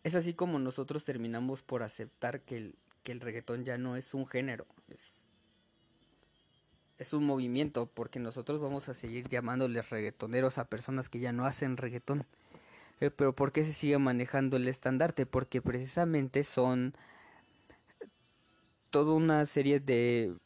es 0.05 0.15
así 0.15 0.35
como 0.35 0.59
nosotros 0.59 1.05
terminamos 1.05 1.63
por 1.63 1.83
aceptar 1.83 2.41
que 2.41 2.57
el, 2.57 2.75
que 3.03 3.15
reggaetón 3.15 3.65
ya 3.65 3.79
no 3.79 3.97
es 3.97 4.15
un 4.15 4.27
género, 4.27 4.67
es, 4.89 5.25
un 7.13 7.25
movimiento, 7.25 7.87
porque 7.87 8.19
nosotros 8.19 8.61
vamos 8.61 8.89
a 8.89 8.95
seguir 8.95 9.29
llamándoles 9.29 9.91
reggaetoneros 9.91 10.59
a 10.59 10.69
personas 10.69 11.09
que 11.09 11.21
ya 11.21 11.33
no 11.33 11.47
hacen 11.47 11.77
reggaetón. 11.77 12.27
Eh, 13.01 13.11
pero 13.11 13.35
¿por 13.35 13.53
qué 13.53 13.65
se 13.65 13.73
sigue 13.73 13.99
manejando 13.99 14.57
el 14.57 14.67
estandarte? 14.69 15.25
Porque 15.25 15.63
precisamente 15.63 16.45
son 16.45 16.95
toda 18.91 19.15
una 19.15 19.47
serie 19.47 19.81
de 19.81 20.37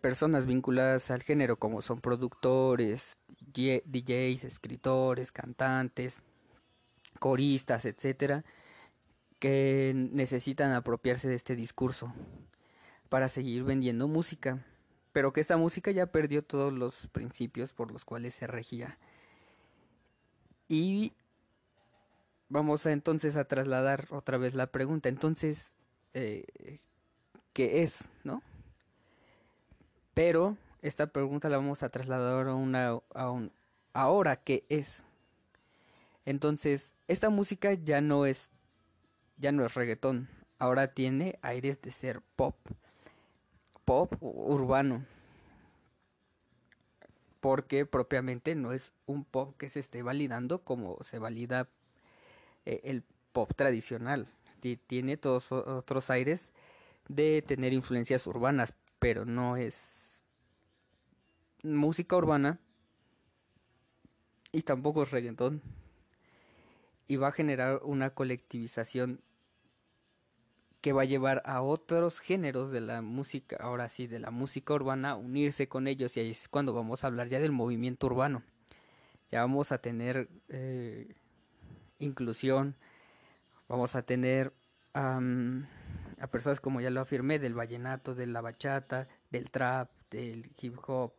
personas 0.00 0.46
vinculadas 0.46 1.10
al 1.10 1.22
género, 1.22 1.56
como 1.56 1.82
son 1.82 2.00
productores, 2.00 3.16
DJs, 3.54 4.44
escritores, 4.44 5.32
cantantes, 5.32 6.22
coristas, 7.18 7.84
etcétera, 7.84 8.44
que 9.38 9.92
necesitan 9.94 10.72
apropiarse 10.72 11.28
de 11.28 11.34
este 11.34 11.56
discurso 11.56 12.12
para 13.08 13.28
seguir 13.28 13.64
vendiendo 13.64 14.08
música, 14.08 14.64
pero 15.12 15.32
que 15.32 15.40
esta 15.40 15.56
música 15.56 15.90
ya 15.90 16.06
perdió 16.06 16.42
todos 16.42 16.72
los 16.72 17.06
principios 17.08 17.72
por 17.72 17.92
los 17.92 18.04
cuales 18.04 18.34
se 18.34 18.46
regía. 18.46 18.98
Y 20.68 21.12
vamos 22.48 22.86
entonces 22.86 23.36
a 23.36 23.44
trasladar 23.44 24.06
otra 24.10 24.38
vez 24.38 24.54
la 24.54 24.66
pregunta. 24.66 25.08
Entonces, 25.08 25.66
eh, 26.14 26.80
¿qué 27.52 27.82
es, 27.82 28.08
no? 28.24 28.42
Pero 30.14 30.56
esta 30.84 31.06
pregunta 31.06 31.48
la 31.48 31.56
vamos 31.56 31.82
a 31.82 31.88
trasladar 31.88 32.46
a 32.46 32.54
una 32.54 32.98
a 33.14 33.30
un 33.30 33.50
ahora 33.94 34.36
qué 34.36 34.64
es. 34.68 35.02
Entonces, 36.26 36.92
esta 37.08 37.30
música 37.30 37.72
ya 37.72 38.02
no 38.02 38.26
es 38.26 38.50
ya 39.38 39.50
no 39.50 39.64
es 39.64 39.74
reggaetón, 39.74 40.28
ahora 40.58 40.88
tiene 40.88 41.38
aires 41.40 41.80
de 41.80 41.90
ser 41.90 42.20
pop. 42.36 42.54
Pop 43.86 44.14
urbano. 44.20 45.06
Porque 47.40 47.86
propiamente 47.86 48.54
no 48.54 48.72
es 48.72 48.92
un 49.06 49.24
pop 49.24 49.56
que 49.56 49.70
se 49.70 49.80
esté 49.80 50.02
validando 50.02 50.64
como 50.64 51.02
se 51.02 51.18
valida 51.18 51.66
eh, 52.66 52.82
el 52.84 53.04
pop 53.32 53.50
tradicional. 53.56 54.28
Tiene 54.86 55.16
todos 55.16 55.50
otros 55.52 56.10
aires 56.10 56.52
de 57.08 57.42
tener 57.42 57.72
influencias 57.72 58.26
urbanas, 58.26 58.74
pero 58.98 59.26
no 59.26 59.58
es 59.58 60.03
música 61.64 62.16
urbana 62.16 62.60
y 64.52 64.62
tampoco 64.62 65.02
es 65.02 65.10
reggaetón. 65.10 65.62
Y 67.08 67.16
va 67.16 67.28
a 67.28 67.32
generar 67.32 67.80
una 67.82 68.10
colectivización 68.10 69.20
que 70.80 70.92
va 70.92 71.02
a 71.02 71.06
llevar 71.06 71.42
a 71.46 71.62
otros 71.62 72.20
géneros 72.20 72.70
de 72.70 72.82
la 72.82 73.00
música, 73.00 73.56
ahora 73.58 73.88
sí, 73.88 74.06
de 74.06 74.18
la 74.18 74.30
música 74.30 74.74
urbana, 74.74 75.16
unirse 75.16 75.66
con 75.66 75.86
ellos 75.86 76.16
y 76.16 76.20
ahí 76.20 76.30
es 76.30 76.48
cuando 76.48 76.74
vamos 76.74 77.02
a 77.02 77.06
hablar 77.06 77.28
ya 77.28 77.40
del 77.40 77.52
movimiento 77.52 78.06
urbano. 78.06 78.42
Ya 79.30 79.40
vamos 79.40 79.72
a 79.72 79.78
tener 79.78 80.28
eh, 80.48 81.14
inclusión, 81.98 82.76
vamos 83.66 83.96
a 83.96 84.02
tener 84.02 84.52
a 84.92 85.20
personas 86.30 86.60
como 86.60 86.80
ya 86.80 86.90
lo 86.90 87.00
afirmé, 87.00 87.38
del 87.38 87.54
vallenato, 87.54 88.14
de 88.14 88.26
la 88.26 88.40
bachata, 88.40 89.08
del 89.30 89.50
trap, 89.50 89.90
del 90.10 90.52
hip 90.60 90.76
hop, 90.86 91.14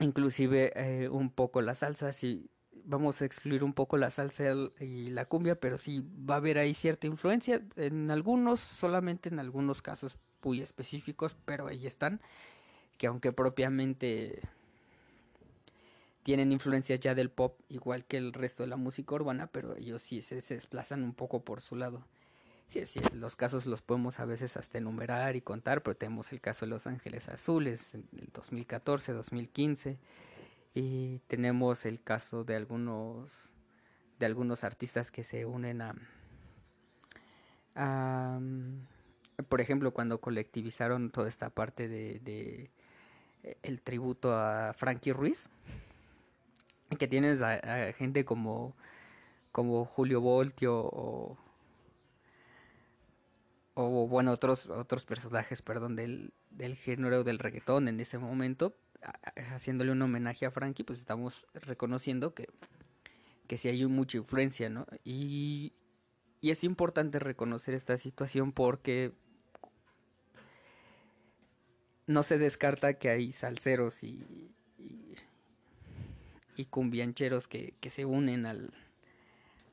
inclusive 0.00 0.72
eh, 0.74 1.08
un 1.08 1.30
poco 1.30 1.62
la 1.62 1.74
salsa, 1.74 2.12
si 2.12 2.50
vamos 2.84 3.22
a 3.22 3.24
excluir 3.24 3.64
un 3.64 3.72
poco 3.72 3.96
la 3.96 4.10
salsa 4.10 4.44
y 4.80 5.10
la 5.10 5.24
cumbia, 5.24 5.58
pero 5.58 5.78
sí 5.78 6.04
va 6.28 6.34
a 6.34 6.38
haber 6.38 6.58
ahí 6.58 6.74
cierta 6.74 7.06
influencia, 7.06 7.62
en 7.76 8.10
algunos, 8.10 8.60
solamente 8.60 9.28
en 9.28 9.38
algunos 9.38 9.82
casos 9.82 10.18
muy 10.42 10.60
específicos, 10.60 11.36
pero 11.44 11.66
ahí 11.66 11.86
están, 11.86 12.20
que 12.98 13.06
aunque 13.06 13.32
propiamente 13.32 14.42
tienen 16.22 16.52
influencias 16.52 17.00
ya 17.00 17.14
del 17.14 17.30
pop, 17.30 17.60
igual 17.68 18.04
que 18.04 18.16
el 18.16 18.32
resto 18.32 18.62
de 18.62 18.68
la 18.68 18.76
música 18.76 19.14
urbana, 19.14 19.46
pero 19.46 19.76
ellos 19.76 20.02
sí 20.02 20.22
se, 20.22 20.36
desplazan 20.36 21.04
un 21.04 21.14
poco 21.14 21.44
por 21.44 21.60
su 21.60 21.76
lado. 21.76 22.04
Sí, 22.66 22.86
sí, 22.86 23.00
los 23.12 23.36
casos 23.36 23.66
los 23.66 23.82
podemos 23.82 24.18
a 24.20 24.24
veces 24.24 24.56
hasta 24.56 24.78
enumerar 24.78 25.36
y 25.36 25.42
contar, 25.42 25.82
pero 25.82 25.96
tenemos 25.96 26.32
el 26.32 26.40
caso 26.40 26.64
de 26.64 26.70
Los 26.70 26.86
Ángeles 26.86 27.28
Azules, 27.28 27.92
del 27.92 28.30
2014, 28.32 29.12
2015, 29.12 29.98
y 30.74 31.18
tenemos 31.26 31.86
el 31.86 32.02
caso 32.02 32.44
de 32.44 32.56
algunos 32.56 33.30
de 34.18 34.26
algunos 34.26 34.64
artistas 34.64 35.10
que 35.10 35.24
se 35.24 35.44
unen 35.44 35.82
a, 35.82 35.94
a 37.74 38.40
por 39.48 39.60
ejemplo 39.60 39.92
cuando 39.92 40.20
colectivizaron 40.20 41.10
toda 41.10 41.28
esta 41.28 41.50
parte 41.50 41.88
de, 41.88 42.20
de 42.20 42.70
el 43.62 43.82
tributo 43.82 44.32
a 44.32 44.72
Frankie 44.72 45.12
Ruiz 45.12 45.50
que 46.98 47.08
tienes 47.08 47.42
a, 47.42 47.92
gente 47.92 48.24
como 48.24 48.74
como 49.52 49.84
Julio 49.84 50.20
Voltio 50.20 50.76
o, 50.76 51.36
o 53.74 54.06
bueno 54.06 54.30
otros 54.32 54.66
otros 54.66 55.04
personajes 55.04 55.60
perdón 55.62 55.96
del, 55.96 56.32
del 56.50 56.76
género 56.76 57.24
del 57.24 57.38
reggaetón 57.38 57.88
en 57.88 58.00
ese 58.00 58.18
momento 58.18 58.74
haciéndole 59.52 59.92
un 59.92 60.02
homenaje 60.02 60.46
a 60.46 60.50
Frankie, 60.50 60.84
pues 60.84 60.98
estamos 60.98 61.44
reconociendo 61.54 62.34
que, 62.34 62.48
que 63.46 63.58
sí 63.58 63.68
hay 63.68 63.84
mucha 63.86 64.18
influencia, 64.18 64.68
¿no? 64.68 64.86
Y, 65.04 65.72
y 66.40 66.50
es 66.50 66.64
importante 66.64 67.18
reconocer 67.18 67.74
esta 67.74 67.96
situación 67.96 68.52
porque 68.52 69.12
no 72.06 72.22
se 72.22 72.38
descarta 72.38 72.94
que 72.94 73.08
hay 73.08 73.32
salseros 73.32 74.02
y, 74.02 74.52
y, 76.56 76.64
cumbiancheros 76.66 77.48
que, 77.48 77.74
que, 77.80 77.90
se 77.90 78.04
unen 78.04 78.46
al, 78.46 78.72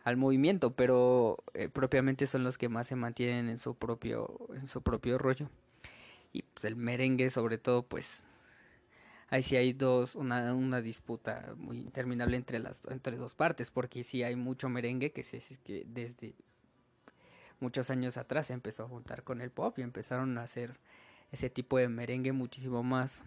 al 0.03 0.17
movimiento, 0.17 0.73
pero 0.73 1.43
eh, 1.53 1.69
propiamente 1.69 2.27
son 2.27 2.43
los 2.43 2.57
que 2.57 2.69
más 2.69 2.87
se 2.87 2.95
mantienen 2.95 3.49
en 3.49 3.57
su 3.57 3.75
propio, 3.75 4.47
en 4.55 4.67
su 4.67 4.81
propio 4.81 5.17
rollo. 5.17 5.49
Y 6.33 6.43
pues 6.43 6.65
el 6.65 6.75
merengue 6.75 7.29
sobre 7.29 7.57
todo 7.57 7.83
pues 7.83 8.23
ahí 9.29 9.43
sí 9.43 9.55
hay 9.55 9.73
dos, 9.73 10.15
una, 10.15 10.53
una 10.53 10.81
disputa 10.81 11.53
muy 11.57 11.79
interminable 11.79 12.37
entre 12.37 12.59
las 12.59 12.81
entre 12.89 13.17
dos 13.17 13.35
partes, 13.35 13.71
porque 13.71 14.03
sí 14.03 14.23
hay 14.23 14.35
mucho 14.35 14.69
merengue 14.69 15.11
que, 15.11 15.23
se, 15.23 15.39
que 15.63 15.85
desde 15.87 16.35
muchos 17.59 17.89
años 17.89 18.17
atrás 18.17 18.47
se 18.47 18.53
empezó 18.53 18.83
a 18.83 18.87
juntar 18.87 19.23
con 19.23 19.41
el 19.41 19.51
pop 19.51 19.77
y 19.79 19.83
empezaron 19.83 20.37
a 20.37 20.43
hacer 20.43 20.79
ese 21.31 21.49
tipo 21.49 21.77
de 21.77 21.87
merengue 21.87 22.31
muchísimo 22.33 22.83
más 22.83 23.23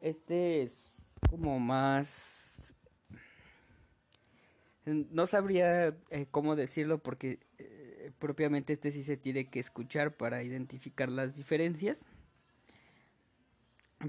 este 0.00 0.62
es 0.62 0.97
como 1.30 1.58
más 1.58 2.74
no 5.10 5.26
sabría 5.26 5.88
eh, 6.10 6.26
cómo 6.30 6.56
decirlo 6.56 6.98
porque 6.98 7.38
eh, 7.58 8.10
propiamente 8.18 8.72
este 8.72 8.90
sí 8.90 9.02
se 9.02 9.16
tiene 9.16 9.48
que 9.48 9.60
escuchar 9.60 10.16
para 10.16 10.42
identificar 10.42 11.10
las 11.10 11.36
diferencias. 11.36 12.06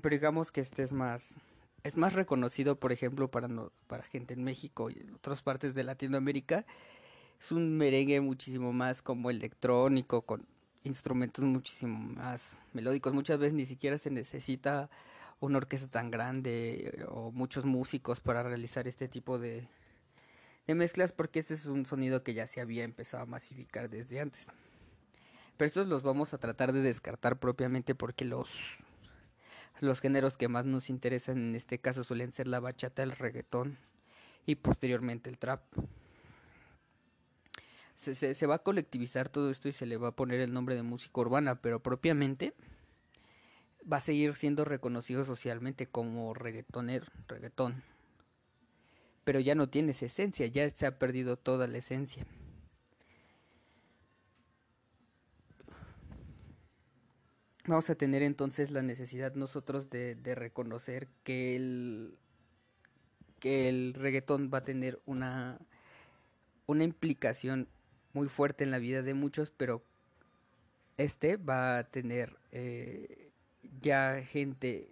Pero 0.01 0.15
digamos 0.15 0.51
que 0.51 0.61
este 0.61 0.83
es 0.83 0.93
más 0.93 1.35
es 1.83 1.95
más 1.97 2.13
reconocido, 2.13 2.77
por 2.77 2.91
ejemplo, 2.91 3.31
para 3.31 3.47
no, 3.47 3.71
para 3.87 4.03
gente 4.03 4.33
en 4.33 4.43
México 4.43 4.89
y 4.89 5.05
otras 5.15 5.41
partes 5.41 5.73
de 5.73 5.83
Latinoamérica. 5.83 6.65
Es 7.39 7.51
un 7.51 7.77
merengue 7.77 8.19
muchísimo 8.19 8.73
más 8.73 9.01
como 9.01 9.29
electrónico 9.29 10.23
con 10.23 10.45
instrumentos 10.83 11.45
muchísimo 11.45 11.97
más 11.97 12.61
melódicos. 12.73 13.13
Muchas 13.13 13.39
veces 13.39 13.53
ni 13.53 13.65
siquiera 13.65 13.97
se 13.97 14.11
necesita 14.11 14.89
una 15.39 15.57
orquesta 15.57 15.87
tan 15.87 16.11
grande 16.11 17.05
o 17.09 17.31
muchos 17.31 17.65
músicos 17.65 18.19
para 18.19 18.43
realizar 18.43 18.87
este 18.87 19.07
tipo 19.07 19.39
de, 19.39 19.67
de 20.67 20.75
mezclas 20.75 21.11
porque 21.11 21.39
este 21.39 21.53
es 21.53 21.65
un 21.65 21.85
sonido 21.85 22.23
que 22.23 22.33
ya 22.33 22.47
se 22.47 22.61
había 22.61 22.83
empezado 22.83 23.23
a 23.23 23.25
masificar 23.25 23.89
desde 23.89 24.19
antes. 24.19 24.47
Pero 25.57 25.67
estos 25.67 25.87
los 25.87 26.03
vamos 26.03 26.33
a 26.33 26.37
tratar 26.37 26.73
de 26.73 26.81
descartar 26.81 27.39
propiamente 27.39 27.95
porque 27.95 28.25
los, 28.25 28.49
los 29.81 29.99
géneros 29.99 30.37
que 30.37 30.47
más 30.47 30.65
nos 30.65 30.89
interesan 30.89 31.37
en 31.37 31.55
este 31.55 31.79
caso 31.79 32.03
suelen 32.03 32.31
ser 32.31 32.47
la 32.47 32.59
bachata, 32.59 33.03
el 33.03 33.11
reggaetón 33.11 33.77
y 34.45 34.55
posteriormente 34.55 35.29
el 35.29 35.37
trap. 35.37 35.61
Se, 37.95 38.15
se, 38.15 38.47
va 38.47 38.55
a 38.55 38.63
colectivizar 38.63 39.27
todo 39.27 39.49
esto 39.51 39.67
y 39.67 39.73
se 39.73 39.85
le 39.85 39.97
va 39.97 40.07
a 40.07 40.15
poner 40.15 40.39
el 40.39 40.53
nombre 40.53 40.75
de 40.75 40.83
música 40.83 41.19
urbana, 41.19 41.55
pero 41.55 41.81
propiamente 41.81 42.53
va 43.91 43.97
a 43.97 44.01
seguir 44.01 44.35
siendo 44.35 44.65
reconocido 44.65 45.23
socialmente 45.23 45.87
como 45.87 46.33
reggaetoner, 46.33 47.07
reggaetón 47.27 47.83
pero 49.29 49.39
ya 49.39 49.53
no 49.53 49.69
tiene 49.69 49.91
esencia, 49.91 50.47
ya 50.47 50.67
se 50.71 50.87
ha 50.87 50.97
perdido 50.97 51.37
toda 51.37 51.67
la 51.67 51.77
esencia. 51.77 52.25
Vamos 57.67 57.87
a 57.91 57.95
tener 57.95 58.23
entonces 58.23 58.71
la 58.71 58.81
necesidad 58.81 59.35
nosotros 59.35 59.91
de, 59.91 60.17
reconocer 60.33 61.07
que 61.23 61.55
el, 61.55 62.17
que 63.39 63.69
el 63.69 63.93
reggaetón 63.93 64.49
va 64.51 64.57
a 64.57 64.63
tener 64.63 64.99
una, 65.05 65.59
una 66.65 66.83
implicación 66.83 67.67
muy 68.13 68.29
fuerte 68.29 68.63
en 68.63 68.71
la 68.71 68.79
vida 68.79 69.03
de 69.03 69.13
muchos, 69.13 69.51
pero 69.51 69.83
este 70.97 71.37
va 71.37 71.77
a 71.77 71.83
tener 71.83 72.35
eh, 72.51 73.28
ya 73.81 74.21
gente 74.23 74.91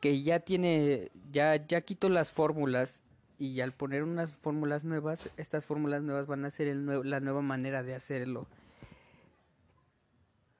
que 0.00 0.22
ya 0.22 0.40
tiene, 0.40 1.10
ya, 1.32 1.56
ya 1.66 1.80
quitó 1.80 2.08
las 2.08 2.30
fórmulas 2.30 3.02
y 3.38 3.60
al 3.60 3.72
poner 3.72 4.02
unas 4.02 4.32
fórmulas 4.32 4.84
nuevas, 4.84 5.30
estas 5.36 5.64
fórmulas 5.64 6.02
nuevas 6.02 6.26
van 6.26 6.44
a 6.44 6.50
ser 6.50 6.74
la 6.76 7.20
nueva 7.20 7.42
manera 7.42 7.82
de 7.82 7.94
hacerlo. 7.94 8.46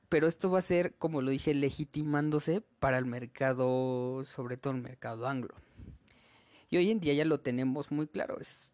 Pero 0.08 0.26
esto 0.26 0.50
va 0.50 0.60
a 0.60 0.62
ser, 0.62 0.94
como 0.94 1.20
lo 1.20 1.30
dije, 1.30 1.52
legitimándose 1.54 2.62
para 2.80 2.98
el 2.98 3.04
mercado, 3.04 4.24
sobre 4.24 4.56
todo 4.56 4.72
el 4.72 4.80
mercado 4.80 5.28
anglo. 5.28 5.54
Y 6.70 6.78
hoy 6.78 6.90
en 6.90 7.00
día 7.00 7.14
ya 7.14 7.24
lo 7.24 7.40
tenemos 7.40 7.90
muy 7.90 8.06
claro. 8.06 8.38
Es, 8.40 8.72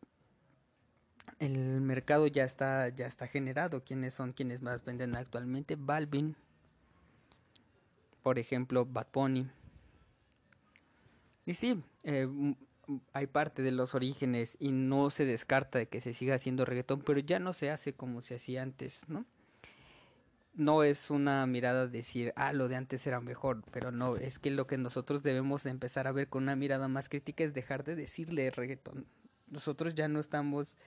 el 1.41 1.81
mercado 1.81 2.27
ya 2.29 2.45
está, 2.45 2.89
ya 2.89 3.07
está 3.07 3.27
generado. 3.27 3.83
¿Quiénes 3.85 4.15
son 4.15 4.33
quienes 4.33 4.63
más 4.63 4.85
venden 4.85 5.17
actualmente? 5.17 5.77
Balvin, 5.77 6.37
por 8.25 8.39
ejemplo, 8.39 8.87
Bad 8.87 9.09
Bunny. 9.13 9.47
Y 11.45 11.53
sí, 11.53 11.85
eh, 12.05 12.27
hay 13.13 13.27
parte 13.27 13.63
de 13.63 13.71
los 13.71 13.95
orígenes 13.95 14.57
y 14.59 14.73
no 14.73 15.11
se 15.11 15.27
descarta 15.27 15.79
de 15.79 15.89
que 15.89 16.01
se 16.01 16.15
siga 16.15 16.37
haciendo 16.37 16.65
reggaetón, 16.65 17.03
pero 17.03 17.21
ya 17.21 17.39
no 17.39 17.53
se 17.53 17.71
hace 17.71 17.93
como 17.93 18.23
se 18.23 18.37
hacía 18.37 18.63
antes, 18.63 19.03
¿no? 19.09 19.27
No 20.55 20.85
es 20.85 21.11
una 21.11 21.47
mirada 21.47 21.87
decir, 21.87 22.33
ah, 22.37 22.55
lo 22.55 22.69
de 22.69 22.77
antes 22.77 23.07
era 23.07 23.21
mejor, 23.21 23.63
pero 23.71 23.93
no, 23.93 24.17
es 24.17 24.39
que 24.39 24.51
lo 24.51 24.67
que 24.67 24.79
nosotros 24.79 25.23
debemos 25.23 25.67
empezar 25.67 26.07
a 26.07 26.13
ver 26.13 26.29
con 26.29 26.45
una 26.45 26.57
mirada 26.57 26.89
más 26.89 27.11
crítica 27.11 27.45
es 27.45 27.53
dejar 27.53 27.85
de 27.85 27.95
decirle 27.95 28.51
reggaetón. 28.51 29.07
Nosotros 29.49 29.95
ya 29.95 30.09
no 30.09 30.19
estamos 30.19 30.79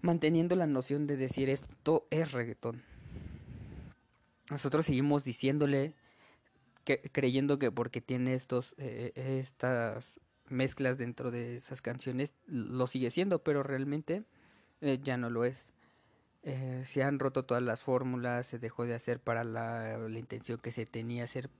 manteniendo 0.00 0.56
la 0.56 0.66
noción 0.66 1.06
de 1.06 1.16
decir 1.16 1.50
esto 1.50 2.08
es 2.10 2.32
reggaetón. 2.32 2.82
Nosotros 4.50 4.86
seguimos 4.86 5.22
diciéndole, 5.22 5.94
creyendo 6.98 7.58
que 7.58 7.70
porque 7.70 8.00
tiene 8.00 8.34
estos, 8.34 8.74
eh, 8.78 9.12
estas 9.14 10.20
mezclas 10.48 10.98
dentro 10.98 11.30
de 11.30 11.56
esas 11.56 11.80
canciones 11.80 12.34
lo 12.46 12.86
sigue 12.86 13.10
siendo, 13.10 13.42
pero 13.42 13.62
realmente 13.62 14.24
eh, 14.80 14.98
ya 15.02 15.16
no 15.16 15.30
lo 15.30 15.44
es. 15.44 15.72
Eh, 16.42 16.82
se 16.86 17.02
han 17.02 17.18
roto 17.18 17.44
todas 17.44 17.62
las 17.62 17.82
fórmulas, 17.82 18.46
se 18.46 18.58
dejó 18.58 18.86
de 18.86 18.94
hacer 18.94 19.20
para 19.20 19.44
la, 19.44 19.98
la, 19.98 20.18
intención 20.18 20.58
que 20.58 20.72
se 20.72 20.86
tenía 20.86 21.24
hacer. 21.24 21.50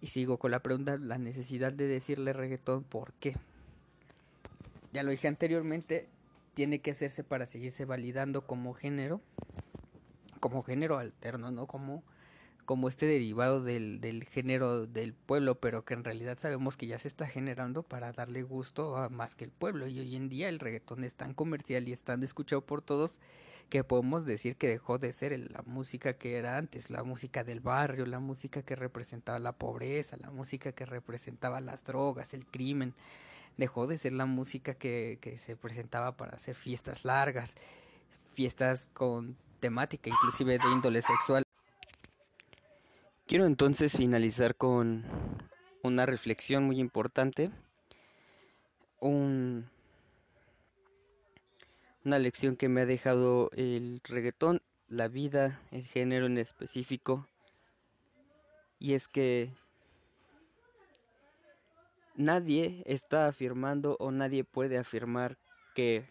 Y 0.00 0.08
sigo 0.08 0.38
con 0.38 0.50
la 0.50 0.60
pregunta, 0.60 0.98
la 0.98 1.18
necesidad 1.18 1.72
de 1.72 1.86
decirle 1.86 2.32
reggaetón, 2.32 2.82
¿por 2.82 3.12
qué? 3.14 3.36
Ya 4.92 5.04
lo 5.04 5.12
dije 5.12 5.28
anteriormente, 5.28 6.08
tiene 6.54 6.80
que 6.80 6.90
hacerse 6.90 7.22
para 7.22 7.46
seguirse 7.46 7.84
validando 7.84 8.46
como 8.46 8.74
género, 8.74 9.20
como 10.40 10.64
género 10.64 10.98
alterno, 10.98 11.52
¿no? 11.52 11.66
Como 11.68 12.02
como 12.64 12.88
este 12.88 13.06
derivado 13.06 13.62
del, 13.62 14.00
del, 14.00 14.24
género 14.24 14.86
del 14.86 15.14
pueblo, 15.14 15.58
pero 15.60 15.84
que 15.84 15.94
en 15.94 16.04
realidad 16.04 16.38
sabemos 16.40 16.76
que 16.76 16.86
ya 16.86 16.98
se 16.98 17.08
está 17.08 17.26
generando 17.26 17.82
para 17.82 18.12
darle 18.12 18.42
gusto 18.42 18.96
a 18.96 19.08
más 19.08 19.34
que 19.34 19.44
el 19.44 19.50
pueblo. 19.50 19.88
Y 19.88 19.98
hoy 20.00 20.16
en 20.16 20.28
día 20.28 20.48
el 20.48 20.58
reggaetón 20.58 21.04
es 21.04 21.14
tan 21.14 21.34
comercial 21.34 21.88
y 21.88 21.92
es 21.92 22.02
tan 22.02 22.22
escuchado 22.22 22.64
por 22.64 22.82
todos 22.82 23.20
que 23.68 23.84
podemos 23.84 24.26
decir 24.26 24.56
que 24.56 24.68
dejó 24.68 24.98
de 24.98 25.12
ser 25.12 25.38
la 25.50 25.62
música 25.64 26.12
que 26.14 26.36
era 26.36 26.58
antes, 26.58 26.90
la 26.90 27.04
música 27.04 27.42
del 27.42 27.60
barrio, 27.60 28.04
la 28.04 28.20
música 28.20 28.62
que 28.62 28.76
representaba 28.76 29.38
la 29.38 29.52
pobreza, 29.52 30.16
la 30.18 30.30
música 30.30 30.72
que 30.72 30.84
representaba 30.84 31.60
las 31.60 31.82
drogas, 31.82 32.34
el 32.34 32.44
crimen, 32.44 32.94
dejó 33.56 33.86
de 33.86 33.96
ser 33.96 34.12
la 34.12 34.26
música 34.26 34.74
que, 34.74 35.18
que 35.20 35.38
se 35.38 35.56
presentaba 35.56 36.16
para 36.16 36.32
hacer 36.32 36.54
fiestas 36.54 37.04
largas, 37.04 37.54
fiestas 38.34 38.90
con 38.92 39.36
temática 39.60 40.10
inclusive 40.10 40.58
de 40.58 40.70
índole 40.70 41.00
sexual. 41.00 41.42
Quiero 43.32 43.46
entonces 43.46 43.96
finalizar 43.96 44.56
con 44.56 45.04
una 45.82 46.04
reflexión 46.04 46.64
muy 46.64 46.78
importante, 46.78 47.50
un, 49.00 49.70
una 52.04 52.18
lección 52.18 52.56
que 52.56 52.68
me 52.68 52.82
ha 52.82 52.84
dejado 52.84 53.48
el 53.52 54.02
reggaetón, 54.04 54.60
la 54.86 55.08
vida, 55.08 55.62
el 55.70 55.86
género 55.86 56.26
en 56.26 56.36
específico, 56.36 57.26
y 58.78 58.92
es 58.92 59.08
que 59.08 59.54
nadie 62.14 62.82
está 62.84 63.28
afirmando 63.28 63.96
o 63.98 64.10
nadie 64.10 64.44
puede 64.44 64.76
afirmar 64.76 65.38
que 65.74 66.04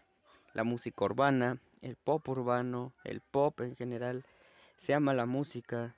la 0.55 0.63
música 0.63 1.05
urbana, 1.05 1.59
el 1.83 1.97
pop 1.97 2.27
urbano, 2.29 2.93
el 3.03 3.21
pop 3.21 3.61
en 3.61 3.75
general, 3.75 4.25
sea 4.77 4.99
mala 4.99 5.27
música, 5.27 5.95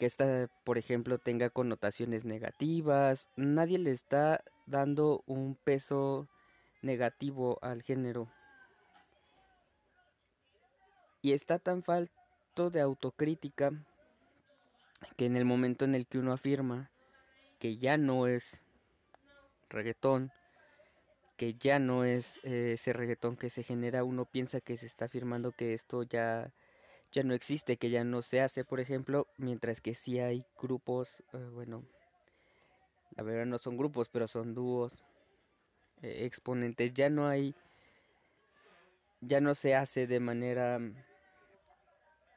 que 0.00 0.06
esta, 0.06 0.48
por 0.64 0.78
ejemplo, 0.78 1.18
tenga 1.18 1.50
connotaciones 1.50 2.24
negativas, 2.24 3.28
nadie 3.36 3.78
le 3.78 3.90
está 3.90 4.42
dando 4.64 5.22
un 5.26 5.56
peso 5.56 6.26
negativo 6.80 7.58
al 7.60 7.82
género. 7.82 8.32
Y 11.20 11.34
está 11.34 11.58
tan 11.58 11.82
falto 11.82 12.70
de 12.70 12.80
autocrítica 12.80 13.72
que 15.18 15.26
en 15.26 15.36
el 15.36 15.44
momento 15.44 15.84
en 15.84 15.94
el 15.94 16.06
que 16.06 16.18
uno 16.18 16.32
afirma 16.32 16.90
que 17.58 17.76
ya 17.76 17.98
no 17.98 18.26
es 18.26 18.62
reggaetón, 19.68 20.32
que 21.36 21.52
ya 21.52 21.78
no 21.78 22.04
es 22.04 22.42
eh, 22.42 22.72
ese 22.72 22.94
reggaetón 22.94 23.36
que 23.36 23.50
se 23.50 23.64
genera, 23.64 24.02
uno 24.02 24.24
piensa 24.24 24.62
que 24.62 24.78
se 24.78 24.86
está 24.86 25.04
afirmando 25.04 25.52
que 25.52 25.74
esto 25.74 26.04
ya, 26.04 26.54
ya 27.12 27.22
no 27.22 27.34
existe, 27.34 27.76
que 27.76 27.90
ya 27.90 28.04
no 28.04 28.22
se 28.22 28.40
hace, 28.40 28.64
por 28.64 28.80
ejemplo, 28.80 29.26
mientras 29.36 29.80
que 29.80 29.94
sí 29.94 30.18
hay 30.18 30.44
grupos, 30.60 31.22
eh, 31.32 31.38
bueno, 31.52 31.84
la 33.16 33.22
verdad 33.22 33.46
no 33.46 33.58
son 33.58 33.76
grupos, 33.76 34.08
pero 34.08 34.28
son 34.28 34.54
dúos, 34.54 35.02
eh, 36.02 36.24
exponentes, 36.24 36.94
ya 36.94 37.10
no 37.10 37.26
hay, 37.28 37.54
ya 39.20 39.40
no 39.40 39.54
se 39.54 39.74
hace 39.74 40.06
de 40.06 40.20
manera 40.20 40.78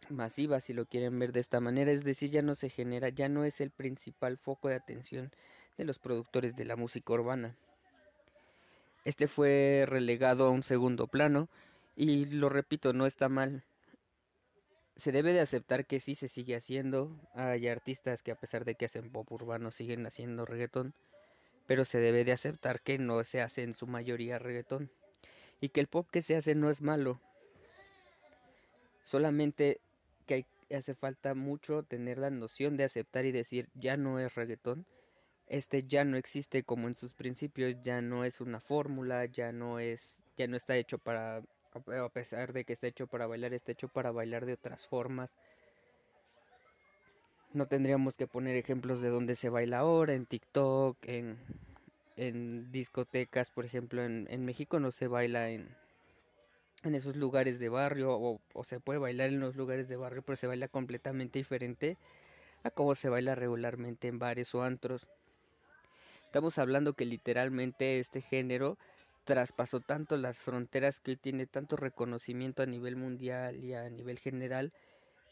masiva, 0.09 0.59
si 0.59 0.73
lo 0.73 0.85
quieren 0.85 1.17
ver 1.19 1.31
de 1.31 1.39
esta 1.39 1.59
manera, 1.59 1.91
es 1.91 2.03
decir, 2.03 2.29
ya 2.31 2.41
no 2.41 2.55
se 2.55 2.69
genera, 2.69 3.09
ya 3.09 3.29
no 3.29 3.45
es 3.45 3.61
el 3.61 3.71
principal 3.71 4.37
foco 4.37 4.69
de 4.69 4.75
atención 4.75 5.31
de 5.77 5.85
los 5.85 5.99
productores 5.99 6.55
de 6.55 6.65
la 6.65 6.75
música 6.75 7.13
urbana. 7.13 7.55
Este 9.05 9.27
fue 9.27 9.85
relegado 9.87 10.45
a 10.45 10.51
un 10.51 10.63
segundo 10.63 11.07
plano 11.07 11.49
y 11.95 12.25
lo 12.25 12.49
repito, 12.49 12.93
no 12.93 13.05
está 13.05 13.29
mal. 13.29 13.63
Se 14.95 15.11
debe 15.11 15.33
de 15.33 15.41
aceptar 15.41 15.85
que 15.85 15.99
sí 15.99 16.15
se 16.15 16.27
sigue 16.27 16.55
haciendo. 16.55 17.15
Hay 17.33 17.67
artistas 17.67 18.21
que 18.21 18.31
a 18.31 18.35
pesar 18.35 18.63
de 18.65 18.75
que 18.75 18.85
hacen 18.85 19.11
pop 19.11 19.31
urbano 19.31 19.71
siguen 19.71 20.05
haciendo 20.05 20.45
reggaetón 20.45 20.93
pero 21.65 21.85
se 21.85 21.99
debe 21.99 22.23
de 22.23 22.31
aceptar 22.31 22.81
que 22.81 22.97
no 22.97 23.23
se 23.23 23.41
hace 23.41 23.63
en 23.63 23.75
su 23.75 23.87
mayoría 23.87 24.39
reggaetón 24.39 24.91
y 25.61 25.69
que 25.69 25.79
el 25.79 25.87
pop 25.87 26.07
que 26.11 26.21
se 26.21 26.35
hace 26.35 26.55
no 26.55 26.69
es 26.69 26.81
malo. 26.81 27.21
Solamente 29.03 29.79
que 30.25 30.45
hace 30.73 30.95
falta 30.95 31.35
mucho 31.35 31.83
tener 31.83 32.17
la 32.17 32.29
noción 32.29 32.77
de 32.77 32.83
aceptar 32.83 33.25
y 33.25 33.31
decir 33.31 33.69
ya 33.75 33.97
no 33.97 34.19
es 34.19 34.35
reggaetón. 34.35 34.85
Este 35.47 35.83
ya 35.83 36.03
no 36.03 36.17
existe 36.17 36.63
como 36.63 36.87
en 36.87 36.95
sus 36.95 37.13
principios, 37.13 37.75
ya 37.81 38.01
no 38.01 38.25
es 38.25 38.41
una 38.41 38.59
fórmula, 38.59 39.25
ya 39.25 39.51
no 39.51 39.79
es 39.79 40.19
ya 40.37 40.47
no 40.47 40.57
está 40.57 40.75
hecho 40.75 40.97
para 40.97 41.43
a 41.75 42.09
pesar 42.09 42.53
de 42.53 42.65
que 42.65 42.73
está 42.73 42.87
hecho 42.87 43.07
para 43.07 43.27
bailar, 43.27 43.53
está 43.53 43.71
hecho 43.71 43.87
para 43.87 44.11
bailar 44.11 44.45
de 44.45 44.53
otras 44.53 44.85
formas 44.87 45.29
no 47.53 47.67
tendríamos 47.67 48.17
que 48.17 48.27
poner 48.27 48.55
ejemplos 48.55 49.01
de 49.01 49.09
dónde 49.09 49.35
se 49.35 49.49
baila 49.49 49.79
ahora, 49.79 50.13
en 50.13 50.25
TikTok, 50.25 50.97
en, 51.05 52.71
discotecas, 52.71 53.49
por 53.49 53.65
ejemplo, 53.65 54.03
en, 54.03 54.27
en, 54.29 54.45
México 54.45 54.79
no 54.79 54.91
se 54.91 55.07
baila 55.07 55.49
en, 55.49 55.67
en 56.83 56.95
esos 56.95 57.15
lugares 57.15 57.59
de 57.59 57.69
barrio, 57.69 58.11
o, 58.11 58.39
o, 58.53 58.63
se 58.63 58.79
puede 58.79 58.99
bailar 58.99 59.29
en 59.29 59.39
los 59.39 59.55
lugares 59.55 59.87
de 59.87 59.95
barrio, 59.95 60.21
pero 60.23 60.35
se 60.35 60.47
baila 60.47 60.67
completamente 60.67 61.39
diferente 61.39 61.97
a 62.63 62.71
cómo 62.71 62.95
se 62.95 63.09
baila 63.09 63.35
regularmente 63.35 64.07
en 64.07 64.19
bares 64.19 64.53
o 64.55 64.63
antros. 64.63 65.07
Estamos 66.25 66.57
hablando 66.57 66.93
que 66.93 67.05
literalmente 67.05 67.99
este 67.99 68.21
género 68.21 68.77
traspasó 69.23 69.79
tanto 69.79 70.17
las 70.17 70.39
fronteras 70.39 70.99
que 70.99 71.11
hoy 71.11 71.17
tiene 71.17 71.45
tanto 71.47 71.75
reconocimiento 71.75 72.63
a 72.63 72.65
nivel 72.65 72.95
mundial 72.95 73.63
y 73.63 73.73
a 73.73 73.89
nivel 73.89 74.19
general 74.19 74.73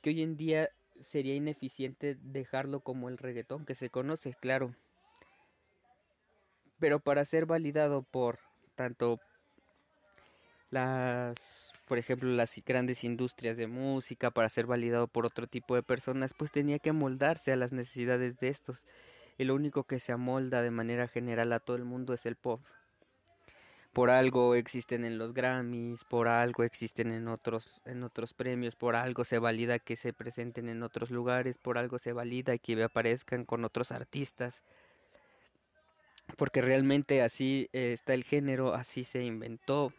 que 0.01 0.11
hoy 0.11 0.21
en 0.21 0.37
día 0.37 0.69
sería 1.03 1.35
ineficiente 1.35 2.17
dejarlo 2.21 2.81
como 2.81 3.09
el 3.09 3.17
reggaetón 3.17 3.65
que 3.65 3.75
se 3.75 3.89
conoce, 3.89 4.35
claro. 4.39 4.75
Pero 6.79 6.99
para 6.99 7.25
ser 7.25 7.45
validado 7.45 8.03
por 8.03 8.39
tanto 8.75 9.19
las, 10.69 11.73
por 11.87 11.97
ejemplo, 11.97 12.29
las 12.29 12.59
grandes 12.65 13.03
industrias 13.03 13.57
de 13.57 13.67
música, 13.67 14.31
para 14.31 14.49
ser 14.49 14.65
validado 14.65 15.07
por 15.07 15.25
otro 15.25 15.47
tipo 15.47 15.75
de 15.75 15.83
personas, 15.83 16.33
pues 16.33 16.51
tenía 16.51 16.79
que 16.79 16.91
amoldarse 16.91 17.51
a 17.51 17.57
las 17.57 17.73
necesidades 17.73 18.39
de 18.39 18.47
estos. 18.47 18.85
Y 19.37 19.43
lo 19.43 19.53
único 19.53 19.83
que 19.83 19.99
se 19.99 20.11
amolda 20.11 20.61
de 20.61 20.71
manera 20.71 21.07
general 21.07 21.51
a 21.53 21.59
todo 21.59 21.75
el 21.75 21.83
mundo 21.83 22.13
es 22.13 22.25
el 22.25 22.35
pop 22.35 22.61
por 23.93 24.09
algo 24.09 24.55
existen 24.55 25.03
en 25.03 25.17
los 25.17 25.33
Grammys, 25.33 26.03
por 26.05 26.27
algo 26.27 26.63
existen 26.63 27.11
en 27.11 27.27
otros, 27.27 27.81
en 27.85 28.03
otros 28.03 28.33
premios, 28.33 28.75
por 28.75 28.95
algo 28.95 29.25
se 29.25 29.37
valida 29.37 29.79
que 29.79 29.97
se 29.97 30.13
presenten 30.13 30.69
en 30.69 30.81
otros 30.83 31.11
lugares, 31.11 31.57
por 31.57 31.77
algo 31.77 31.99
se 31.99 32.13
valida 32.13 32.57
que 32.57 32.81
aparezcan 32.81 33.43
con 33.43 33.65
otros 33.65 33.91
artistas. 33.91 34.63
Porque 36.37 36.61
realmente 36.61 37.21
así 37.21 37.69
eh, 37.73 37.91
está 37.91 38.13
el 38.13 38.23
género, 38.23 38.73
así 38.73 39.03
se 39.03 39.23
inventó. 39.23 39.91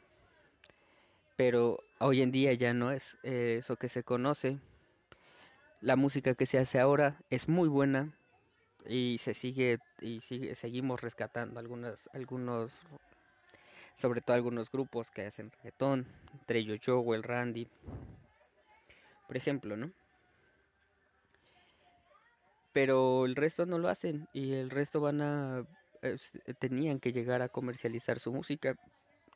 Pero 1.37 1.79
hoy 1.99 2.23
en 2.23 2.33
día 2.33 2.55
ya 2.55 2.73
no 2.73 2.93
es 2.93 3.19
eh, 3.23 3.57
eso 3.59 3.77
que 3.77 3.89
se 3.89 4.03
conoce. 4.03 4.59
La 5.83 5.97
música 5.97 6.35
que 6.35 6.47
se 6.47 6.59
hace 6.59 6.79
ahora 6.81 7.19
es 7.29 7.49
muy 7.49 7.69
buena 7.69 8.15
y 8.87 9.19
se 9.19 9.35
sigue 9.35 9.79
y 10.01 10.21
sigue, 10.21 10.55
seguimos 10.55 11.01
rescatando 11.01 11.61
algunas 11.61 12.09
algunos 12.13 12.73
sobre 13.97 14.21
todo 14.21 14.37
algunos 14.37 14.71
grupos 14.71 15.11
que 15.11 15.27
hacen 15.27 15.51
reggaetón, 15.51 16.07
entre 16.33 16.61
ellos 16.61 16.81
o 16.89 17.15
el 17.15 17.23
Randy, 17.23 17.69
por 19.27 19.37
ejemplo, 19.37 19.77
¿no? 19.77 19.91
Pero 22.73 23.27
el 23.27 23.37
resto 23.37 23.67
no 23.67 23.79
lo 23.79 23.89
hacen 23.89 24.29
y 24.33 24.55
el 24.55 24.71
resto 24.71 25.01
van 25.01 25.21
a 25.21 25.67
tenían 26.59 26.99
que 26.99 27.13
llegar 27.13 27.43
a 27.43 27.49
comercializar 27.49 28.19
su 28.19 28.33
música. 28.33 28.77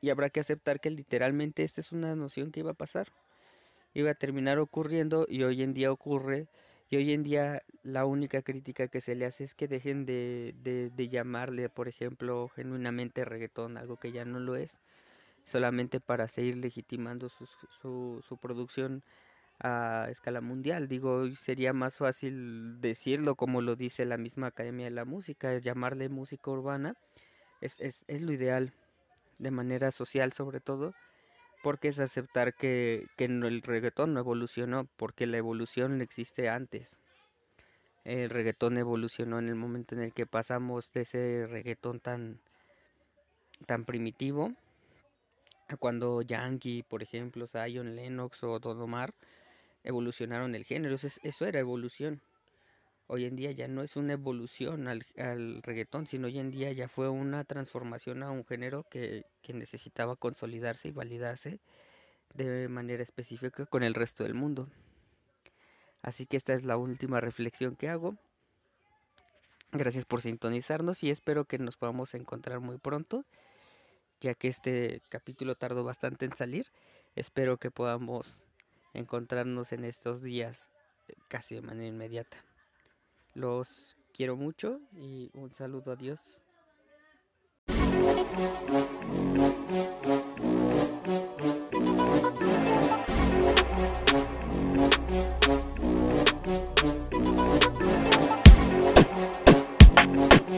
Y 0.00 0.10
habrá 0.10 0.30
que 0.30 0.40
aceptar 0.40 0.80
que 0.80 0.90
literalmente 0.90 1.62
esta 1.62 1.80
es 1.80 1.92
una 1.92 2.14
noción 2.14 2.52
que 2.52 2.60
iba 2.60 2.72
a 2.72 2.74
pasar, 2.74 3.08
iba 3.94 4.10
a 4.10 4.14
terminar 4.14 4.58
ocurriendo 4.58 5.26
y 5.28 5.42
hoy 5.42 5.62
en 5.62 5.72
día 5.72 5.90
ocurre 5.90 6.48
y 6.88 6.96
hoy 6.96 7.12
en 7.12 7.22
día 7.22 7.62
la 7.82 8.04
única 8.04 8.42
crítica 8.42 8.88
que 8.88 9.00
se 9.00 9.14
le 9.14 9.26
hace 9.26 9.44
es 9.44 9.54
que 9.54 9.68
dejen 9.68 10.06
de, 10.06 10.54
de, 10.94 11.08
llamarle, 11.08 11.68
por 11.68 11.88
ejemplo, 11.88 12.48
genuinamente 12.48 13.24
reggaetón, 13.24 13.76
algo 13.76 13.96
que 13.96 14.12
ya 14.12 14.24
no 14.24 14.38
lo 14.38 14.56
es, 14.56 14.78
solamente 15.44 16.00
para 16.00 16.28
seguir 16.28 16.56
legitimando 16.56 17.28
su, 17.28 17.46
su, 17.80 18.22
su 18.26 18.36
producción 18.38 19.02
a 19.60 20.08
escala 20.10 20.40
mundial. 20.40 20.88
Digo, 20.88 21.28
sería 21.36 21.72
más 21.72 21.96
fácil 21.96 22.80
decirlo 22.80 23.36
como 23.36 23.62
lo 23.62 23.76
dice 23.76 24.04
la 24.04 24.18
misma 24.18 24.48
Academia 24.48 24.86
de 24.86 24.92
la 24.92 25.04
Música, 25.04 25.52
es 25.52 25.64
llamarle 25.64 26.08
música 26.08 26.50
urbana, 26.50 26.96
es, 27.60 27.80
es, 27.80 28.04
es 28.06 28.22
lo 28.22 28.32
ideal, 28.32 28.72
de 29.38 29.50
manera 29.50 29.90
social 29.90 30.32
sobre 30.32 30.60
todo, 30.60 30.94
porque 31.66 31.88
es 31.88 31.98
aceptar 31.98 32.54
que, 32.54 33.08
que 33.16 33.24
el 33.24 33.60
reggaetón 33.60 34.14
no 34.14 34.20
evolucionó, 34.20 34.86
porque 34.96 35.26
la 35.26 35.38
evolución 35.38 36.00
existe 36.00 36.48
antes. 36.48 36.94
El 38.04 38.30
reggaetón 38.30 38.78
evolucionó 38.78 39.40
en 39.40 39.48
el 39.48 39.56
momento 39.56 39.96
en 39.96 40.02
el 40.02 40.12
que 40.12 40.26
pasamos 40.26 40.92
de 40.92 41.00
ese 41.00 41.48
reggaetón 41.48 41.98
tan, 41.98 42.38
tan 43.66 43.84
primitivo 43.84 44.52
a 45.66 45.76
cuando 45.76 46.22
Yankee, 46.22 46.84
por 46.84 47.02
ejemplo, 47.02 47.48
Zion 47.48 47.96
Lennox 47.96 48.44
o 48.44 48.60
Don 48.60 48.80
Omar 48.80 49.12
evolucionaron 49.82 50.54
el 50.54 50.62
género. 50.62 50.94
Eso, 50.94 51.08
eso 51.24 51.46
era 51.46 51.58
evolución 51.58 52.20
hoy 53.08 53.24
en 53.24 53.36
día 53.36 53.52
ya 53.52 53.68
no 53.68 53.82
es 53.82 53.96
una 53.96 54.14
evolución 54.14 54.88
al, 54.88 55.06
al, 55.16 55.62
reggaetón, 55.62 56.06
sino 56.06 56.26
hoy 56.26 56.38
en 56.38 56.50
día 56.50 56.72
ya 56.72 56.88
fue 56.88 57.08
una 57.08 57.44
transformación 57.44 58.22
a 58.22 58.30
un 58.30 58.44
género 58.44 58.84
que, 58.90 59.24
necesitaba 59.48 60.16
consolidarse 60.16 60.88
y 60.88 60.90
validarse 60.90 61.60
de 62.34 62.68
manera 62.68 63.04
específica 63.04 63.64
con 63.66 63.84
el 63.84 63.94
resto 63.94 64.24
del 64.24 64.34
mundo. 64.34 64.68
Así 66.02 66.26
que 66.26 66.36
esta 66.36 66.52
es 66.52 66.64
la 66.64 66.76
última 66.76 67.20
reflexión 67.20 67.76
que 67.76 67.88
hago. 67.88 68.16
Gracias 69.70 70.04
por 70.04 70.22
sintonizarnos 70.22 71.04
y 71.04 71.10
espero 71.10 71.44
que 71.44 71.58
nos 71.58 71.76
podamos 71.76 72.14
encontrar 72.14 72.60
muy 72.60 72.78
pronto, 72.78 73.24
ya 74.20 74.34
que 74.34 74.48
este 74.48 75.00
capítulo 75.08 75.54
tardó 75.54 75.84
bastante 75.84 76.24
en 76.24 76.34
salir. 76.34 76.66
Espero 77.14 77.56
que 77.58 77.70
podamos 77.70 78.42
encontrarnos 78.94 79.72
en 79.72 79.84
estos 79.84 80.22
días 80.22 80.70
eh, 81.08 81.14
casi 81.28 81.54
de 81.54 81.62
manera 81.62 81.88
inmediata. 81.88 82.36
Los 83.36 83.68
quiero 84.14 84.34
mucho 84.34 84.80
y 84.94 85.30
un 85.34 85.52
saludo 85.52 85.92
a 85.92 85.96
Dios. 85.96 86.40